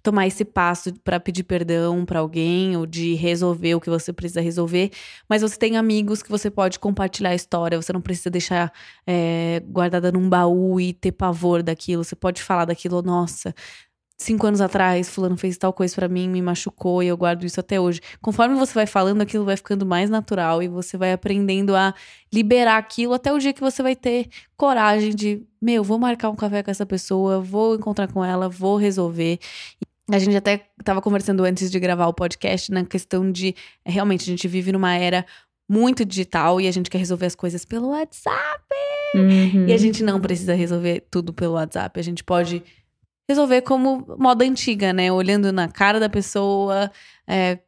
[0.06, 4.40] tomar esse passo pra pedir perdão pra alguém ou de resolver o que você precisa
[4.40, 4.92] resolver,
[5.28, 8.72] mas você tem amigos que você pode compartilhar a história, você não precisa deixar
[9.04, 12.04] é, guardada num baú e ter pavor daquilo.
[12.04, 13.52] Você pode falar daquilo, nossa,
[14.16, 17.58] cinco anos atrás, fulano fez tal coisa pra mim, me machucou e eu guardo isso
[17.58, 18.00] até hoje.
[18.22, 21.92] Conforme você vai falando, aquilo vai ficando mais natural e você vai aprendendo a
[22.32, 26.36] liberar aquilo até o dia que você vai ter coragem de, meu, vou marcar um
[26.36, 29.40] café com essa pessoa, vou encontrar com ela, vou resolver.
[30.10, 33.54] A gente até estava conversando antes de gravar o podcast na questão de
[33.84, 35.26] realmente a gente vive numa era
[35.68, 38.64] muito digital e a gente quer resolver as coisas pelo WhatsApp.
[39.14, 39.66] Uhum.
[39.66, 41.98] E a gente não precisa resolver tudo pelo WhatsApp.
[41.98, 42.62] A gente pode
[43.28, 45.10] resolver como moda antiga, né?
[45.10, 46.90] Olhando na cara da pessoa,
[47.26, 47.58] é,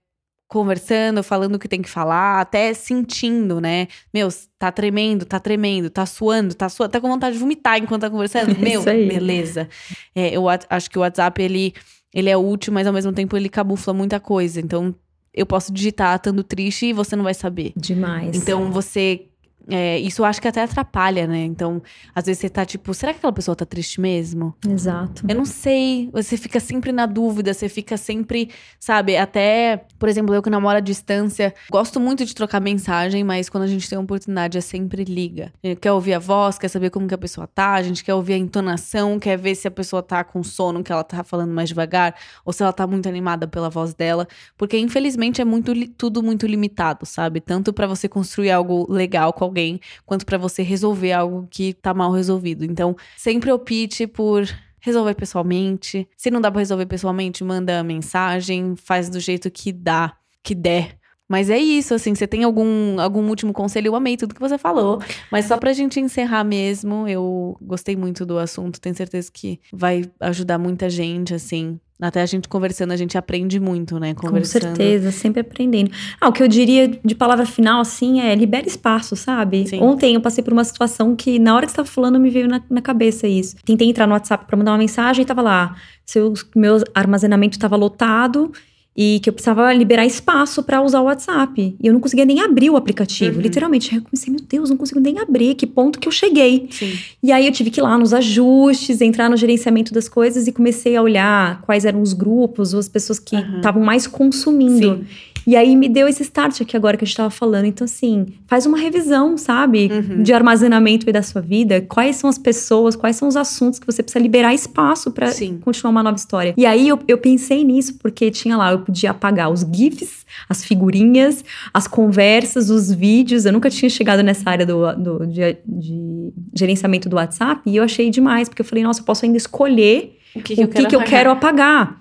[0.47, 3.89] conversando, falando o que tem que falar, até sentindo, né?
[4.15, 4.29] Meu,
[4.59, 8.11] tá tremendo, tá tremendo, tá suando, tá suando, tá com vontade de vomitar enquanto tá
[8.11, 8.57] conversando.
[8.59, 9.09] Meu, Isso aí.
[9.09, 9.69] beleza.
[10.15, 11.75] É, eu acho que o WhatsApp, ele,
[12.19, 14.61] ele é útil, mas ao mesmo tempo ele camufla muita coisa.
[14.61, 14.95] Então,
[15.33, 17.73] eu posso digitar estando triste e você não vai saber.
[17.77, 18.37] Demais.
[18.37, 19.27] Então você.
[19.71, 21.45] É, isso eu acho que até atrapalha, né?
[21.45, 21.83] Então,
[22.15, 24.55] às vezes você tá tipo, será que aquela pessoa tá triste mesmo?
[24.69, 25.25] Exato.
[25.29, 26.09] Eu não sei.
[26.13, 28.51] Você fica sempre na dúvida, você fica sempre,
[28.81, 29.17] sabe?
[29.17, 33.65] Até, por exemplo, eu que namoro à distância, gosto muito de trocar mensagem, mas quando
[33.65, 35.53] a gente tem a oportunidade, é sempre liga.
[35.63, 38.15] Gente quer ouvir a voz, quer saber como que a pessoa tá, a gente quer
[38.15, 41.53] ouvir a entonação, quer ver se a pessoa tá com sono, que ela tá falando
[41.53, 42.15] mais devagar,
[42.45, 44.27] ou se ela tá muito animada pela voz dela.
[44.57, 47.41] Porque, infelizmente, é muito tudo muito limitado, sabe?
[47.41, 49.58] Tanto pra você construir algo legal com alguém,
[50.05, 52.65] quanto pra você resolver algo que tá mal resolvido.
[52.65, 54.47] Então, sempre opte por
[54.81, 56.09] resolver pessoalmente.
[56.17, 60.99] Se não dá pra resolver pessoalmente, manda mensagem, faz do jeito que dá, que der.
[61.29, 63.89] Mas é isso, assim, você tem algum, algum último conselho?
[63.89, 64.99] Eu amei tudo que você falou.
[65.31, 70.11] Mas só pra gente encerrar mesmo, eu gostei muito do assunto, tenho certeza que vai
[70.21, 71.79] ajudar muita gente, assim.
[72.01, 74.15] Até a gente conversando, a gente aprende muito, né?
[74.15, 74.63] Com Conversando.
[74.63, 75.91] certeza, sempre aprendendo.
[76.21, 79.67] Ah, o que eu diria de palavra final, assim, é libera espaço, sabe?
[79.67, 79.81] Sim.
[79.83, 82.47] Ontem eu passei por uma situação que, na hora que você tava falando, me veio
[82.47, 83.57] na, na cabeça isso.
[83.65, 85.75] Tentei entrar no WhatsApp pra mandar uma mensagem e tava lá.
[86.07, 88.53] Seu, meu armazenamento tava lotado
[89.01, 91.77] e que eu precisava liberar espaço pra usar o WhatsApp.
[91.81, 93.37] E eu não conseguia nem abrir o aplicativo.
[93.37, 93.43] Uhum.
[93.43, 95.55] Literalmente, eu comecei, meu Deus, não consigo nem abrir.
[95.55, 96.67] Que ponto que eu cheguei?
[96.69, 96.99] Sim.
[97.23, 100.53] E aí eu tive que ir lá nos ajustes, entrar no gerenciamento das coisas e
[100.53, 104.97] comecei a olhar quais eram os grupos ou as pessoas que estavam mais consumindo.
[104.97, 105.07] Sim.
[105.49, 107.65] E aí me deu esse start aqui agora que a gente tava falando.
[107.65, 109.89] Então, assim, faz uma revisão, sabe?
[109.91, 110.23] Uhum.
[110.23, 111.81] De armazenamento aí da sua vida.
[111.81, 115.59] Quais são as pessoas, quais são os assuntos que você precisa liberar espaço Sim.
[115.63, 116.53] continuar uma nova história.
[116.55, 120.63] E aí eu, eu pensei nisso, porque tinha lá, eu podia apagar os GIFs, as
[120.63, 121.43] figurinhas,
[121.73, 123.47] as conversas, os vídeos.
[123.47, 127.85] Eu nunca tinha chegado nessa área do, do- de, de gerenciamento do WhatsApp e eu
[127.85, 130.95] achei demais, porque eu falei, nossa, eu posso ainda escolher O que, o que, que
[130.95, 131.99] eu quero apagar.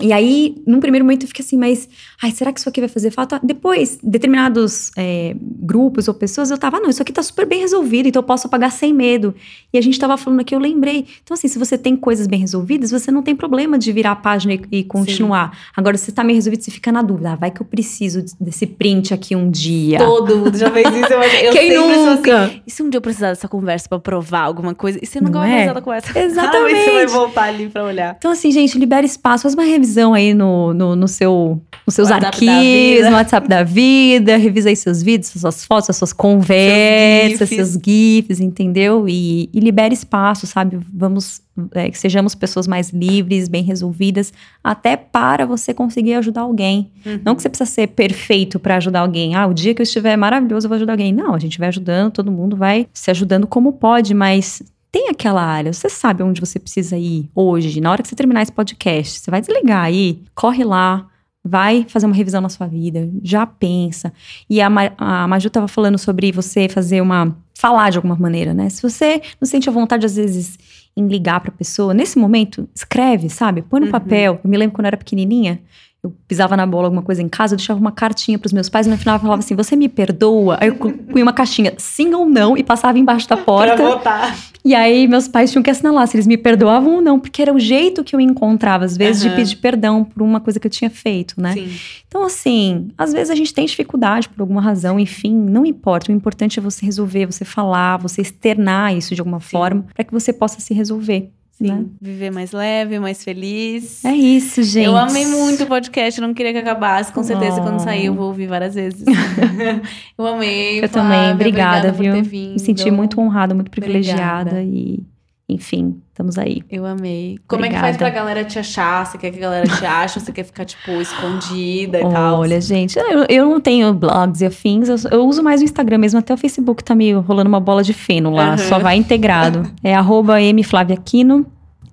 [0.00, 1.88] E aí, num primeiro momento, eu fiquei assim, mas,
[2.22, 3.40] ai, será que isso aqui vai fazer falta?
[3.42, 7.60] Depois, determinados é, grupos ou pessoas, eu tava, ah, não, isso aqui tá super bem
[7.60, 9.34] resolvido, então eu posso apagar sem medo.
[9.72, 11.06] E a gente tava falando aqui, eu lembrei.
[11.22, 14.16] Então, assim, se você tem coisas bem resolvidas, você não tem problema de virar a
[14.16, 15.52] página e, e continuar.
[15.52, 15.60] Sim.
[15.76, 18.66] Agora, se tá bem resolvido, você fica na dúvida, ah, vai que eu preciso desse
[18.66, 19.98] print aqui um dia.
[19.98, 21.12] Todo mundo já fez isso.
[21.12, 22.44] Eu, eu Quem nunca?
[22.44, 24.98] Assim, e se um dia eu precisar dessa conversa pra provar alguma coisa?
[25.02, 25.54] E você nunca não vai é?
[25.54, 26.18] precisar da conversa?
[26.18, 26.68] Exatamente.
[26.78, 28.14] Ah, você vai voltar ali pra olhar.
[28.18, 31.94] Então, assim, gente, libera espaço, faz uma revisão revisão aí no, no, no seu, nos
[31.94, 37.48] seus WhatsApp arquivos, no WhatsApp da vida, revisa aí seus vídeos, suas fotos, suas conversas,
[37.48, 39.08] seus GIFs, seus GIFs entendeu?
[39.08, 40.78] E, e libere espaço, sabe?
[40.92, 41.40] Vamos,
[41.74, 44.32] é, que sejamos pessoas mais livres, bem resolvidas,
[44.62, 46.90] até para você conseguir ajudar alguém.
[47.04, 47.20] Uhum.
[47.24, 49.34] Não que você precisa ser perfeito para ajudar alguém.
[49.34, 51.12] Ah, o dia que eu estiver maravilhoso, eu vou ajudar alguém.
[51.12, 55.42] Não, a gente vai ajudando, todo mundo vai se ajudando como pode, mas tem aquela
[55.42, 59.20] área, você sabe onde você precisa ir hoje, na hora que você terminar esse podcast,
[59.20, 61.06] você vai desligar aí, corre lá,
[61.44, 64.12] vai fazer uma revisão na sua vida, já pensa.
[64.48, 67.36] E a, Ma a Maju estava falando sobre você fazer uma.
[67.54, 68.68] falar de alguma maneira, né?
[68.68, 70.58] Se você não sente a vontade, às vezes,
[70.96, 73.62] em ligar para a pessoa, nesse momento, escreve, sabe?
[73.62, 73.92] Põe no uhum.
[73.92, 74.40] papel.
[74.42, 75.60] Eu me lembro quando eu era pequenininha,
[76.02, 78.86] eu pisava na bola alguma coisa em casa, eu deixava uma cartinha pros meus pais
[78.86, 80.56] e no final eu falava assim: Você me perdoa?
[80.60, 83.74] Aí eu punha uma caixinha, sim ou não, e passava embaixo da porta.
[83.74, 84.36] pra votar.
[84.64, 87.52] E aí meus pais tinham que assinalar se eles me perdoavam ou não, porque era
[87.52, 89.30] o jeito que eu encontrava, às vezes, uhum.
[89.30, 91.54] de pedir perdão por uma coisa que eu tinha feito, né?
[91.54, 91.68] Sim.
[92.06, 96.12] Então, assim, às vezes a gente tem dificuldade por alguma razão, enfim, não importa.
[96.12, 99.48] O importante é você resolver, você falar, você externar isso de alguma Sim.
[99.48, 101.32] forma, para que você possa se resolver.
[101.58, 101.84] Sim, né?
[102.00, 104.04] viver mais leve, mais feliz.
[104.04, 104.86] É isso, gente.
[104.86, 107.12] Eu amei muito o podcast, não queria que acabasse.
[107.12, 107.64] Com certeza, oh.
[107.64, 109.02] quando sair, eu vou ouvir várias vezes.
[110.16, 110.78] eu amei.
[110.78, 112.52] Eu Flávia, também, obrigada, obrigada viu?
[112.52, 114.62] Me senti muito honrada, muito privilegiada obrigada.
[114.62, 115.04] e
[115.50, 116.62] enfim, estamos aí.
[116.70, 117.38] Eu amei.
[117.48, 117.86] Como Obrigada.
[117.86, 119.06] é que faz pra galera te achar?
[119.06, 120.20] Você quer que a galera te ache?
[120.20, 122.40] você quer ficar, tipo, escondida e Olha, tal?
[122.40, 124.88] Olha, gente, eu, eu não tenho blogs e afins.
[124.90, 126.18] Eu, eu, uso mais o Instagram mesmo.
[126.18, 128.50] Até o Facebook tá me rolando uma bola de feno lá.
[128.50, 128.58] Uhum.
[128.58, 129.70] Só vai integrado.
[129.82, 131.46] É arroba mflaviaquino.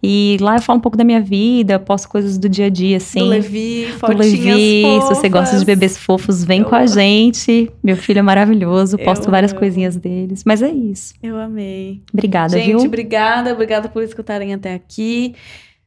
[0.06, 2.98] E lá eu falo um pouco da minha vida, posto coisas do dia a dia,
[2.98, 3.20] assim.
[3.20, 4.82] Do Levi, do Levi.
[4.84, 5.08] Fofas.
[5.08, 7.72] Se você gosta de bebês fofos, vem eu com a gente.
[7.84, 9.60] Meu filho é maravilhoso, posto eu várias amo.
[9.60, 10.44] coisinhas deles.
[10.46, 11.14] Mas é isso.
[11.24, 12.02] Eu amei.
[12.14, 12.80] Obrigada, gente, viu?
[12.80, 13.52] Gente, obrigada.
[13.52, 15.36] Obrigada por escutarem até aqui.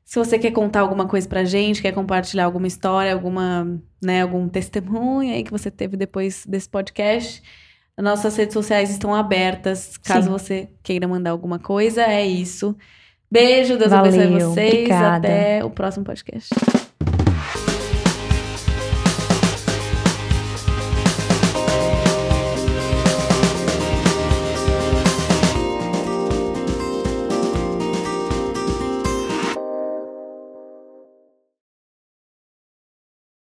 [0.04, 4.48] Se você quer contar alguma coisa pra gente, quer compartilhar alguma história, alguma, né, algum
[4.48, 7.42] testemunho aí que você teve depois desse podcast,
[7.98, 9.98] nossas redes sociais estão abertas.
[9.98, 10.32] Caso Sim.
[10.32, 12.74] você queira mandar alguma coisa, é isso.
[13.30, 14.72] Beijo, Deus Valeu, abençoe vocês.
[14.72, 15.28] Obrigada.
[15.28, 16.48] Até o próximo podcast.